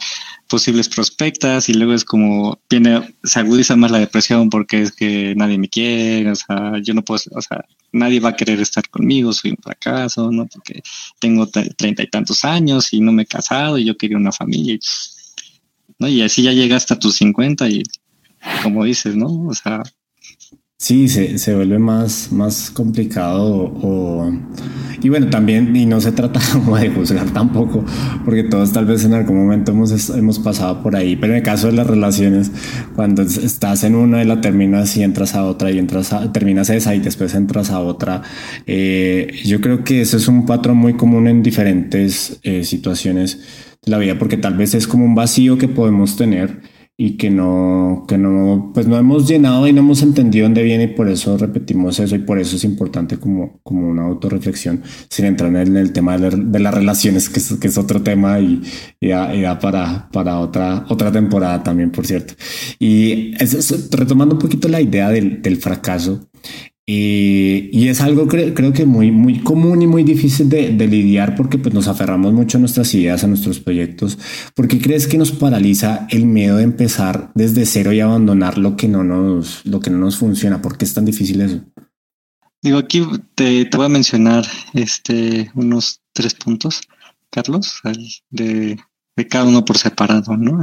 posibles 0.50 0.90
prospectas 0.90 1.70
y 1.70 1.76
luego 1.76 1.94
es 1.94 2.04
como 2.04 2.60
viene, 2.70 3.16
se 3.24 3.40
agudiza 3.40 3.78
más 3.78 3.90
la 3.90 4.00
depresión 4.00 4.50
porque 4.50 4.82
es 4.82 4.92
que 4.92 5.34
nadie 5.38 5.58
me 5.58 5.70
quiere, 5.70 6.30
o 6.30 6.36
sea, 6.36 6.74
yo 6.84 6.94
no 6.94 7.04
puedo, 7.04 7.22
o 7.32 7.42
sea, 7.42 7.64
nadie 7.94 8.20
va 8.20 8.30
a 8.30 8.36
querer 8.36 8.60
estar 8.60 8.90
conmigo, 8.90 9.32
soy 9.32 9.52
un 9.52 9.64
fracaso, 9.64 10.30
¿no? 10.30 10.46
Porque 10.46 10.84
tengo 11.20 11.48
treinta 11.48 12.04
y 12.04 12.08
tantos 12.08 12.44
años 12.44 12.92
y 12.92 13.00
no 13.00 13.14
me 13.14 13.24
he 13.24 13.28
casado 13.28 13.78
y 13.78 13.86
yo 13.86 13.96
quería 13.96 14.18
una 14.18 14.34
familia, 14.34 14.74
y, 14.74 14.80
¿no? 16.02 16.08
Y 16.08 16.22
así 16.22 16.44
ya 16.44 16.52
llega 16.52 16.76
hasta 16.76 17.00
tus 17.00 17.16
cincuenta 17.16 17.70
y 17.70 17.84
como 18.64 18.84
dices, 18.84 19.16
¿no? 19.16 19.48
O 19.48 19.54
sea, 19.54 19.84
Sí, 20.82 21.08
se, 21.10 21.38
se 21.38 21.54
vuelve 21.54 21.78
más, 21.78 22.32
más 22.32 22.72
complicado 22.72 23.72
o, 23.84 24.32
y 25.00 25.10
bueno, 25.10 25.30
también, 25.30 25.76
y 25.76 25.86
no 25.86 26.02
se 26.02 26.12
trata 26.12 26.40
como 26.54 26.76
de 26.76 26.90
juzgar 26.90 27.30
tampoco, 27.30 27.86
porque 28.26 28.42
todos 28.42 28.74
tal 28.74 28.88
vez 28.88 29.06
en 29.06 29.14
algún 29.14 29.38
momento 29.38 29.74
hemos, 29.74 30.10
hemos 30.10 30.40
pasado 30.40 30.82
por 30.82 30.96
ahí, 30.96 31.16
pero 31.16 31.34
en 31.34 31.38
el 31.38 31.44
caso 31.44 31.68
de 31.68 31.74
las 31.74 31.86
relaciones, 31.86 32.52
cuando 32.96 33.22
estás 33.22 33.84
en 33.84 33.94
una 33.94 34.24
y 34.24 34.26
la 34.26 34.42
terminas 34.42 34.98
y 34.98 35.04
entras 35.04 35.36
a 35.36 35.46
otra 35.46 35.70
y 35.70 35.78
entras 35.78 36.14
a, 36.14 36.32
terminas 36.32 36.72
esa 36.72 36.96
y 36.96 37.00
después 37.00 37.36
entras 37.36 37.70
a 37.70 37.80
otra, 37.80 38.24
eh, 38.66 39.40
yo 39.46 39.62
creo 39.62 39.84
que 39.84 40.02
ese 40.02 40.18
es 40.18 40.28
un 40.28 40.48
patrón 40.48 40.78
muy 40.78 40.96
común 40.96 41.28
en 41.28 41.44
diferentes 41.44 42.40
eh, 42.42 42.64
situaciones 42.64 43.71
la 43.86 43.98
vida, 43.98 44.18
porque 44.20 44.38
tal 44.38 44.56
vez 44.56 44.74
es 44.74 44.88
como 44.88 45.06
un 45.06 45.16
vacío 45.16 45.58
que 45.58 45.68
podemos 45.68 46.16
tener 46.16 46.62
y 47.04 47.18
que 47.18 47.32
no, 47.32 48.06
que 48.08 48.16
no, 48.20 48.70
pues 48.76 48.86
no 48.86 48.96
hemos 48.96 49.28
llenado 49.28 49.68
y 49.68 49.74
no 49.74 49.80
hemos 49.80 50.04
entendido 50.04 50.46
dónde 50.46 50.62
viene 50.62 50.84
y 50.84 50.88
por 50.88 51.10
eso 51.10 51.36
repetimos 51.36 52.00
eso 52.00 52.16
y 52.16 52.20
por 52.20 52.38
eso 52.38 52.58
es 52.58 52.64
importante 52.64 53.18
como, 53.18 53.60
como 53.64 53.90
una 53.90 54.04
autorreflexión, 54.04 54.84
sin 55.10 55.26
entrar 55.26 55.56
en 55.56 55.78
el, 55.78 55.94
tema 55.94 56.20
de, 56.20 56.30
de, 56.30 56.60
las 56.60 56.72
relaciones, 56.72 57.28
que 57.28 57.40
es, 57.40 57.54
que 57.54 57.68
es 57.70 57.78
otro 57.80 58.04
tema 58.04 58.40
y, 58.40 58.62
y 59.00 59.10
para, 59.60 60.10
para 60.12 60.38
otra, 60.38 60.86
otra 60.90 61.12
temporada 61.12 61.64
también, 61.64 61.90
por 61.92 62.06
cierto. 62.06 62.36
Y 62.78 63.34
es, 63.42 63.90
retomando 63.90 64.36
un 64.36 64.40
poquito 64.40 64.68
la 64.68 64.80
idea 64.80 65.10
del, 65.10 65.42
del 65.42 65.58
fracaso, 65.58 66.30
y, 66.94 67.88
es 67.88 68.02
algo 68.02 68.28
que 68.28 68.54
creo 68.54 68.74
que 68.74 68.86
muy, 68.86 69.12
muy 69.12 69.40
común 69.40 69.82
y 69.82 69.88
muy 69.88 70.04
difícil 70.04 70.50
de, 70.50 70.72
de, 70.72 70.88
lidiar 70.88 71.36
porque 71.36 71.58
pues, 71.58 71.74
nos 71.74 71.88
aferramos 71.88 72.34
mucho 72.34 72.58
a 72.58 72.60
nuestras 72.60 72.94
ideas, 72.94 73.24
a 73.24 73.28
nuestros 73.28 73.60
proyectos. 73.60 74.18
¿Por 74.54 74.68
qué 74.68 74.80
crees 74.80 75.08
que 75.08 75.18
nos 75.18 75.32
paraliza 75.32 76.08
el 76.10 76.26
miedo 76.26 76.58
de 76.58 76.64
empezar 76.64 77.32
desde 77.34 77.66
cero 77.66 77.94
y 77.94 78.00
abandonar 78.00 78.58
lo 78.58 78.76
que 78.76 78.88
no 78.88 79.04
nos, 79.04 79.66
lo 79.66 79.80
que 79.80 79.90
no 79.90 79.98
nos 79.98 80.18
funciona? 80.18 80.62
¿Por 80.62 80.78
qué 80.78 80.86
es 80.86 80.94
tan 80.94 81.06
difícil 81.06 81.42
eso? 81.42 81.62
Digo, 82.62 82.78
aquí 82.78 83.06
te, 83.36 83.66
te 83.66 83.78
voy 83.78 83.86
a 83.86 83.90
mencionar 83.90 84.46
este, 84.74 85.50
unos 85.56 86.02
tres 86.14 86.34
puntos, 86.36 86.82
Carlos, 87.30 87.82
de, 88.30 88.78
de 89.16 89.28
cada 89.28 89.46
uno 89.46 89.64
por 89.66 89.78
separado, 89.78 90.36
¿no? 90.38 90.62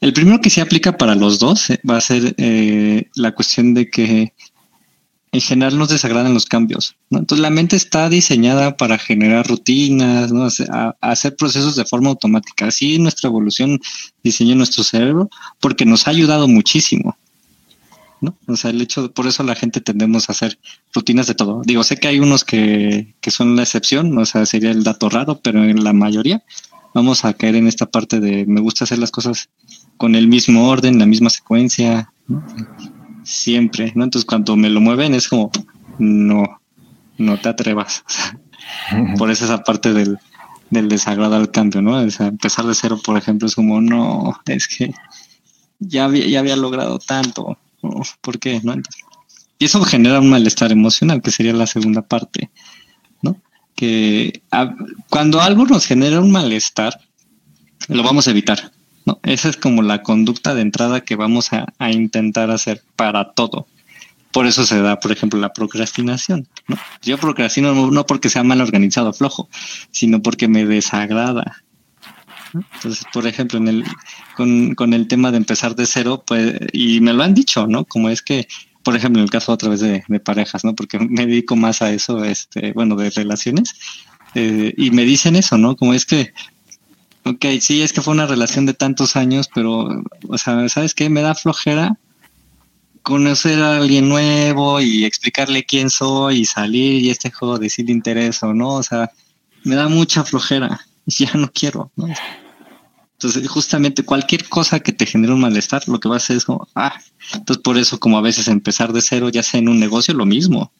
El 0.00 0.12
primero 0.12 0.40
que 0.40 0.50
se 0.50 0.60
aplica 0.60 0.96
para 0.96 1.14
los 1.14 1.38
dos 1.38 1.70
eh, 1.70 1.80
va 1.88 1.96
a 1.96 2.00
ser 2.00 2.34
eh, 2.36 3.08
la 3.14 3.34
cuestión 3.34 3.74
de 3.74 3.88
que 3.88 4.34
en 5.32 5.40
general 5.40 5.78
nos 5.78 5.88
desagradan 5.88 6.34
los 6.34 6.46
cambios. 6.46 6.96
Entonces 7.10 7.40
la 7.40 7.50
mente 7.50 7.76
está 7.76 8.08
diseñada 8.08 8.76
para 8.76 8.98
generar 8.98 9.46
rutinas, 9.46 10.32
¿no? 10.32 10.48
hacer 11.00 11.36
procesos 11.36 11.76
de 11.76 11.84
forma 11.84 12.10
automática. 12.10 12.68
Así 12.68 12.98
nuestra 12.98 13.28
evolución 13.28 13.80
diseñó 14.22 14.54
nuestro 14.54 14.84
cerebro 14.84 15.28
porque 15.60 15.84
nos 15.84 16.06
ha 16.06 16.10
ayudado 16.10 16.48
muchísimo. 16.48 17.16
¿no? 18.20 18.34
O 18.46 18.56
sea, 18.56 18.70
el 18.70 18.80
hecho, 18.80 19.12
por 19.12 19.26
eso 19.26 19.42
la 19.42 19.54
gente 19.54 19.80
tendemos 19.80 20.28
a 20.28 20.32
hacer 20.32 20.58
rutinas 20.94 21.26
de 21.26 21.34
todo. 21.34 21.60
Digo, 21.64 21.84
sé 21.84 21.98
que 21.98 22.08
hay 22.08 22.18
unos 22.18 22.44
que, 22.44 23.14
que 23.20 23.30
son 23.30 23.56
la 23.56 23.62
excepción, 23.62 24.16
o 24.16 24.24
sea, 24.24 24.46
sería 24.46 24.70
el 24.70 24.84
dato 24.84 25.10
raro, 25.10 25.40
pero 25.42 25.64
en 25.64 25.84
la 25.84 25.92
mayoría 25.92 26.42
vamos 26.94 27.26
a 27.26 27.34
caer 27.34 27.56
en 27.56 27.66
esta 27.66 27.84
parte 27.84 28.20
de 28.20 28.46
me 28.46 28.62
gusta 28.62 28.84
hacer 28.84 28.98
las 28.98 29.10
cosas 29.10 29.50
con 29.98 30.14
el 30.14 30.28
mismo 30.28 30.68
orden, 30.68 30.98
la 30.98 31.04
misma 31.04 31.28
secuencia. 31.28 32.10
¿no? 32.26 32.42
Siempre, 33.26 33.92
¿no? 33.94 34.04
Entonces 34.04 34.24
cuando 34.24 34.56
me 34.56 34.70
lo 34.70 34.80
mueven 34.80 35.14
es 35.14 35.28
como, 35.28 35.50
no, 35.98 36.60
no 37.18 37.38
te 37.38 37.48
atrevas. 37.48 38.04
por 39.18 39.30
eso 39.30 39.44
esa 39.44 39.64
parte 39.64 39.92
del, 39.92 40.18
del 40.70 40.88
desagrado 40.88 41.36
al 41.36 41.50
cambio, 41.50 41.82
¿no? 41.82 41.98
O 41.98 42.10
sea, 42.10 42.28
empezar 42.28 42.64
de 42.64 42.74
cero, 42.74 42.98
por 43.04 43.18
ejemplo, 43.18 43.48
es 43.48 43.54
como, 43.54 43.80
no, 43.80 44.40
es 44.46 44.68
que 44.68 44.94
ya 45.78 46.04
había, 46.04 46.26
ya 46.26 46.38
había 46.38 46.56
logrado 46.56 46.98
tanto, 46.98 47.58
¿por 48.22 48.38
qué? 48.38 48.60
¿No? 48.62 48.74
y 49.58 49.64
eso 49.64 49.82
genera 49.84 50.20
un 50.20 50.30
malestar 50.30 50.70
emocional, 50.70 51.22
que 51.22 51.30
sería 51.30 51.52
la 51.52 51.66
segunda 51.66 52.02
parte, 52.02 52.50
¿no? 53.22 53.40
Que 53.74 54.42
cuando 55.08 55.40
algo 55.40 55.64
nos 55.64 55.86
genera 55.86 56.20
un 56.20 56.30
malestar, 56.30 57.00
lo 57.88 58.02
vamos 58.02 58.28
a 58.28 58.32
evitar. 58.32 58.72
¿No? 59.06 59.20
Esa 59.22 59.48
es 59.48 59.56
como 59.56 59.82
la 59.82 60.02
conducta 60.02 60.54
de 60.54 60.62
entrada 60.62 61.00
que 61.00 61.16
vamos 61.16 61.50
a, 61.52 61.90
intentar 61.90 62.50
hacer 62.50 62.82
para 62.96 63.32
todo. 63.32 63.66
Por 64.32 64.46
eso 64.46 64.66
se 64.66 64.82
da, 64.82 65.00
por 65.00 65.12
ejemplo, 65.12 65.40
la 65.40 65.52
procrastinación. 65.52 66.46
Yo 67.02 67.16
procrastino 67.16 67.90
no 67.90 68.06
porque 68.06 68.28
sea 68.28 68.42
mal 68.42 68.60
organizado, 68.60 69.14
flojo, 69.14 69.48
sino 69.90 70.20
porque 70.20 70.48
me 70.48 70.66
desagrada. 70.66 71.62
Entonces, 72.52 73.06
por 73.12 73.26
ejemplo, 73.26 73.58
en 73.58 73.68
el, 73.68 73.84
con, 74.36 74.92
el 74.92 75.08
tema 75.08 75.30
de 75.30 75.38
empezar 75.38 75.74
de 75.74 75.86
cero, 75.86 76.22
pues, 76.26 76.58
y 76.72 77.00
me 77.00 77.12
lo 77.12 77.22
han 77.22 77.34
dicho, 77.34 77.66
¿no? 77.66 77.84
Como 77.84 78.10
es 78.10 78.22
que, 78.22 78.46
por 78.82 78.96
ejemplo, 78.96 79.20
en 79.20 79.24
el 79.24 79.30
caso 79.30 79.52
otra 79.52 79.70
vez 79.70 79.80
de, 79.80 80.02
parejas, 80.20 80.64
¿no? 80.64 80.74
Porque 80.74 80.98
me 80.98 81.26
dedico 81.26 81.56
más 81.56 81.80
a 81.80 81.92
eso, 81.92 82.24
este, 82.24 82.72
bueno, 82.72 82.96
de 82.96 83.10
relaciones, 83.10 83.74
eh, 84.34 84.74
y 84.76 84.90
me 84.90 85.04
dicen 85.04 85.36
eso, 85.36 85.56
¿no? 85.56 85.76
Como 85.76 85.94
es 85.94 86.04
que 86.04 86.32
Ok, 87.28 87.44
sí, 87.60 87.82
es 87.82 87.92
que 87.92 88.02
fue 88.02 88.14
una 88.14 88.28
relación 88.28 88.66
de 88.66 88.74
tantos 88.74 89.16
años, 89.16 89.50
pero, 89.52 90.00
o 90.28 90.38
sea, 90.38 90.68
¿sabes 90.68 90.94
qué? 90.94 91.10
Me 91.10 91.22
da 91.22 91.34
flojera 91.34 91.98
conocer 93.02 93.60
a 93.60 93.78
alguien 93.78 94.08
nuevo 94.08 94.80
y 94.80 95.04
explicarle 95.04 95.64
quién 95.64 95.90
soy 95.90 96.38
y 96.38 96.44
salir 96.44 97.02
y 97.04 97.10
este 97.10 97.32
juego 97.32 97.58
de 97.58 97.68
interés 97.88 98.44
o 98.44 98.54
no, 98.54 98.74
o 98.74 98.82
sea, 98.84 99.10
me 99.64 99.74
da 99.74 99.88
mucha 99.88 100.22
flojera, 100.22 100.80
ya 101.06 101.32
no 101.34 101.50
quiero, 101.52 101.90
¿no? 101.96 102.06
Entonces, 103.14 103.48
justamente 103.48 104.04
cualquier 104.04 104.48
cosa 104.48 104.78
que 104.78 104.92
te 104.92 105.06
genere 105.06 105.32
un 105.32 105.40
malestar, 105.40 105.82
lo 105.88 105.98
que 105.98 106.08
va 106.08 106.14
a 106.14 106.18
hacer 106.18 106.36
es 106.36 106.44
como, 106.44 106.68
ah, 106.76 106.94
entonces 107.34 107.60
por 107.60 107.76
eso 107.76 107.98
como 107.98 108.18
a 108.18 108.22
veces 108.22 108.46
empezar 108.46 108.92
de 108.92 109.00
cero, 109.00 109.30
ya 109.30 109.42
sea 109.42 109.58
en 109.58 109.68
un 109.68 109.80
negocio, 109.80 110.14
lo 110.14 110.26
mismo, 110.26 110.70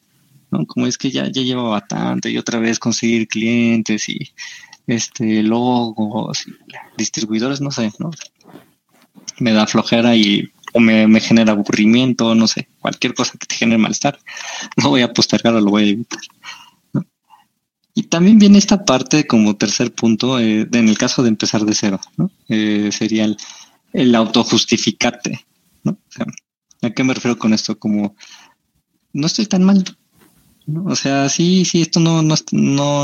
¿no? 0.53 0.65
Como 0.65 0.87
es 0.87 0.97
que 0.97 1.11
ya, 1.11 1.25
ya 1.27 1.43
llevaba 1.43 1.81
tanto 1.89 2.29
y 2.29 2.39
otra 2.39 2.61
vez 2.61 2.79
conseguir 2.79 3.27
clientes 3.27 4.09
y 4.09 4.33
este 4.87 5.43
logos, 5.43 6.45
distribuidores, 6.97 7.61
no 7.61 7.71
sé, 7.71 7.93
¿no? 7.99 8.11
Me 9.39 9.53
da 9.53 9.67
flojera 9.67 10.17
y 10.17 10.51
o 10.73 10.81
me, 10.81 11.21
genera 11.21 11.53
aburrimiento, 11.53 12.35
no 12.35 12.47
sé, 12.47 12.69
cualquier 12.81 13.15
cosa 13.15 13.39
que 13.39 13.47
te 13.47 13.55
genere 13.55 13.79
malestar, 13.79 14.19
no 14.77 14.91
voy 14.91 15.03
a 15.03 15.13
postergar 15.13 15.55
o 15.55 15.61
lo 15.61 15.71
voy 15.71 15.85
a 15.85 15.93
evitar. 15.93 16.21
Y 17.95 18.05
también 18.05 18.39
viene 18.39 18.59
esta 18.59 18.85
parte 18.85 19.27
como 19.27 19.57
tercer 19.57 19.95
punto, 19.95 20.39
eh, 20.39 20.69
en 20.71 20.89
el 20.89 20.99
caso 20.99 21.23
de 21.23 21.31
empezar 21.31 21.65
de 21.65 21.75
cero, 21.75 21.99
¿no? 22.19 22.31
Eh, 22.49 22.91
sería 22.93 23.25
el, 23.25 23.39
el 23.95 24.15
autojustificarte, 24.15 25.47
¿no? 25.83 25.99
¿A 26.83 26.91
qué 26.91 27.05
me 27.05 27.15
refiero 27.15 27.39
con 27.39 27.55
esto? 27.55 27.79
Como, 27.79 28.15
no 29.15 29.27
estoy 29.27 29.47
tan 29.47 29.65
mal, 29.65 29.83
o 30.85 30.97
sea, 30.97 31.29
sí, 31.29 31.65
sí, 31.65 31.83
esto 31.83 32.01
no, 32.01 32.23
no, 32.23 32.37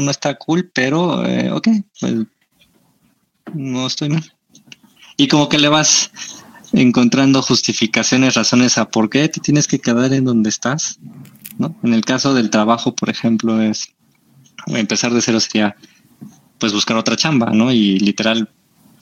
no, 0.00 0.10
está 0.10 0.36
cool, 0.36 0.70
pero 0.74 1.24
eh, 1.24 1.50
ok, 1.52 1.68
pues 2.00 2.14
no 3.54 3.86
estoy 3.86 4.08
mal. 4.08 4.32
Y 5.16 5.28
como 5.28 5.48
que 5.48 5.58
le 5.58 5.68
vas 5.68 6.10
encontrando 6.72 7.42
justificaciones, 7.42 8.34
razones 8.34 8.78
a 8.78 8.88
por 8.88 9.10
qué 9.10 9.28
te 9.28 9.40
tienes 9.40 9.68
que 9.68 9.78
quedar 9.78 10.12
en 10.12 10.24
donde 10.24 10.48
estás. 10.48 10.98
¿no? 11.58 11.76
En 11.82 11.94
el 11.94 12.04
caso 12.04 12.34
del 12.34 12.50
trabajo, 12.50 12.94
por 12.94 13.10
ejemplo, 13.10 13.60
es 13.60 13.92
empezar 14.66 15.12
de 15.12 15.22
cero 15.22 15.40
sería 15.40 15.76
pues 16.58 16.72
buscar 16.72 16.96
otra 16.96 17.16
chamba, 17.16 17.50
¿no? 17.50 17.72
Y 17.72 17.98
literal, 17.98 18.48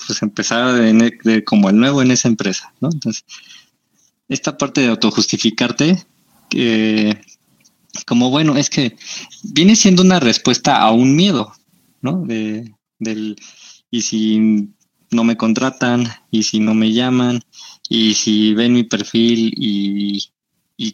pues 0.06 0.22
empezar 0.22 0.72
de, 0.74 1.44
como 1.44 1.68
el 1.68 1.76
nuevo 1.76 2.00
en 2.00 2.10
esa 2.10 2.28
empresa, 2.28 2.72
¿no? 2.80 2.88
Entonces, 2.90 3.24
esta 4.28 4.56
parte 4.56 4.80
de 4.80 4.88
autojustificarte, 4.88 6.02
que 6.48 7.20
como 8.06 8.30
bueno, 8.30 8.56
es 8.56 8.70
que 8.70 8.96
viene 9.42 9.76
siendo 9.76 10.02
una 10.02 10.20
respuesta 10.20 10.78
a 10.78 10.90
un 10.92 11.16
miedo, 11.16 11.52
¿no? 12.00 12.22
De, 12.24 12.72
del, 12.98 13.36
y 13.90 14.02
si 14.02 14.68
no 15.10 15.24
me 15.24 15.36
contratan, 15.36 16.06
y 16.30 16.44
si 16.44 16.60
no 16.60 16.74
me 16.74 16.92
llaman, 16.92 17.40
y 17.88 18.14
si 18.14 18.54
ven 18.54 18.74
mi 18.74 18.84
perfil 18.84 19.52
y, 19.56 20.28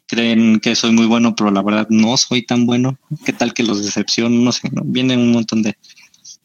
creen 0.09 0.59
que 0.59 0.75
soy 0.75 0.91
muy 0.91 1.07
bueno, 1.07 1.37
pero 1.37 1.53
la 1.53 1.63
verdad 1.63 1.87
no 1.91 2.17
soy 2.17 2.45
tan 2.45 2.67
bueno, 2.67 2.99
¿qué 3.25 3.33
tal 3.33 3.55
que 3.55 3.63
los 3.63 3.85
decepciono? 3.85 4.37
No 4.37 4.51
sé, 4.51 4.69
¿no? 4.73 4.83
Vienen 4.85 5.21
un 5.21 5.31
montón 5.31 5.63
de, 5.63 5.79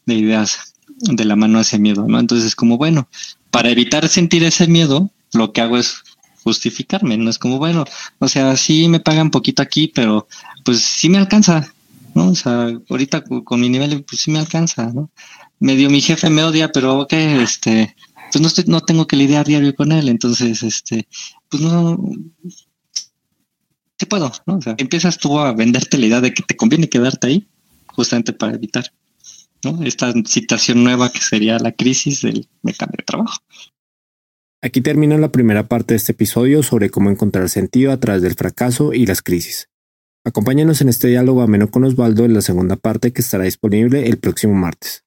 de 0.06 0.14
ideas 0.14 0.76
de 1.00 1.26
la 1.26 1.36
mano 1.36 1.58
a 1.58 1.62
ese 1.62 1.80
miedo, 1.80 2.06
¿no? 2.08 2.20
Entonces, 2.20 2.56
como 2.56 2.78
bueno, 2.78 3.08
para 3.50 3.72
evitar 3.72 4.08
sentir 4.10 4.44
ese 4.44 4.68
miedo, 4.68 5.10
lo 5.34 5.54
que 5.54 5.62
hago 5.62 5.78
es 5.78 6.04
justificarme, 6.43 7.17
no 7.17 7.30
es 7.30 7.38
como, 7.38 7.58
bueno, 7.58 7.86
o 8.19 8.27
sea, 8.27 8.56
sí 8.58 8.88
me 8.88 8.99
pagan 8.99 9.32
poquito 9.32 9.62
aquí, 9.62 9.88
pero 9.88 10.27
pues 10.63 10.82
sí 10.82 11.10
me 11.10 11.17
alcanza, 11.17 11.73
¿no? 12.15 12.30
O 12.30 12.36
sea, 12.36 12.69
ahorita 12.89 13.23
con 13.23 13.62
mi 13.62 13.69
nivel, 13.69 14.04
pues 14.04 14.21
sí 14.21 14.32
me 14.32 14.39
alcanza, 14.39 14.91
¿no? 14.93 15.12
Medio 15.60 15.89
mi 15.89 16.01
jefe 16.01 16.30
me 16.30 16.43
odia, 16.43 16.71
pero 16.71 16.99
ok, 17.01 17.13
este, 17.13 17.95
pues 18.32 18.41
no 18.41 18.47
estoy, 18.47 18.65
no 18.67 18.82
tengo 18.82 19.08
que 19.08 19.15
lidiar 19.15 19.45
diario 19.45 19.75
con 19.75 19.91
él, 19.91 20.10
entonces, 20.10 20.63
este, 20.63 21.08
pues 21.49 21.62
no, 21.62 21.97
sí 23.97 24.06
puedo, 24.08 24.32
¿no? 24.47 24.58
O 24.58 24.62
sea, 24.62 24.75
empiezas 24.77 25.17
tú 25.17 25.38
a 25.39 25.54
venderte 25.54 25.97
la 25.97 26.06
idea 26.08 26.21
de 26.21 26.34
que 26.34 26.43
te 26.43 26.56
conviene 26.56 26.89
quedarte 26.89 27.27
ahí, 27.27 27.47
justamente 27.88 28.34
para 28.34 28.56
evitar, 28.56 28.91
¿no? 29.63 29.84
Esta 29.84 30.12
situación 30.25 30.84
nueva 30.84 31.12
que 31.12 31.21
sería 31.21 31.60
la 31.60 31.71
crisis 31.71 32.21
del 32.21 32.47
me 32.63 32.73
cambio 32.73 32.97
de 32.97 33.04
trabajo. 33.04 33.41
Aquí 34.63 34.82
termina 34.82 35.17
la 35.17 35.32
primera 35.32 35.67
parte 35.67 35.95
de 35.95 35.97
este 35.97 36.12
episodio 36.12 36.62
sobre 36.62 36.91
cómo 36.91 37.10
encontrar 37.10 37.50
sentido 37.50 37.91
a 37.91 38.00
través 38.00 38.21
del 38.21 38.36
fracaso 38.36 38.93
y 38.93 39.08
las 39.08 39.24
crisis. 39.24 39.69
Acompáñanos 40.24 40.82
en 40.82 40.89
este 40.89 41.08
diálogo 41.08 41.41
ameno 41.41 41.71
con 41.71 41.84
Osvaldo 41.84 42.26
en 42.26 42.36
la 42.36 42.41
segunda 42.41 42.76
parte 42.76 43.12
que 43.12 43.21
estará 43.21 43.45
disponible 43.45 44.08
el 44.08 44.19
próximo 44.19 44.54
martes. 44.54 45.04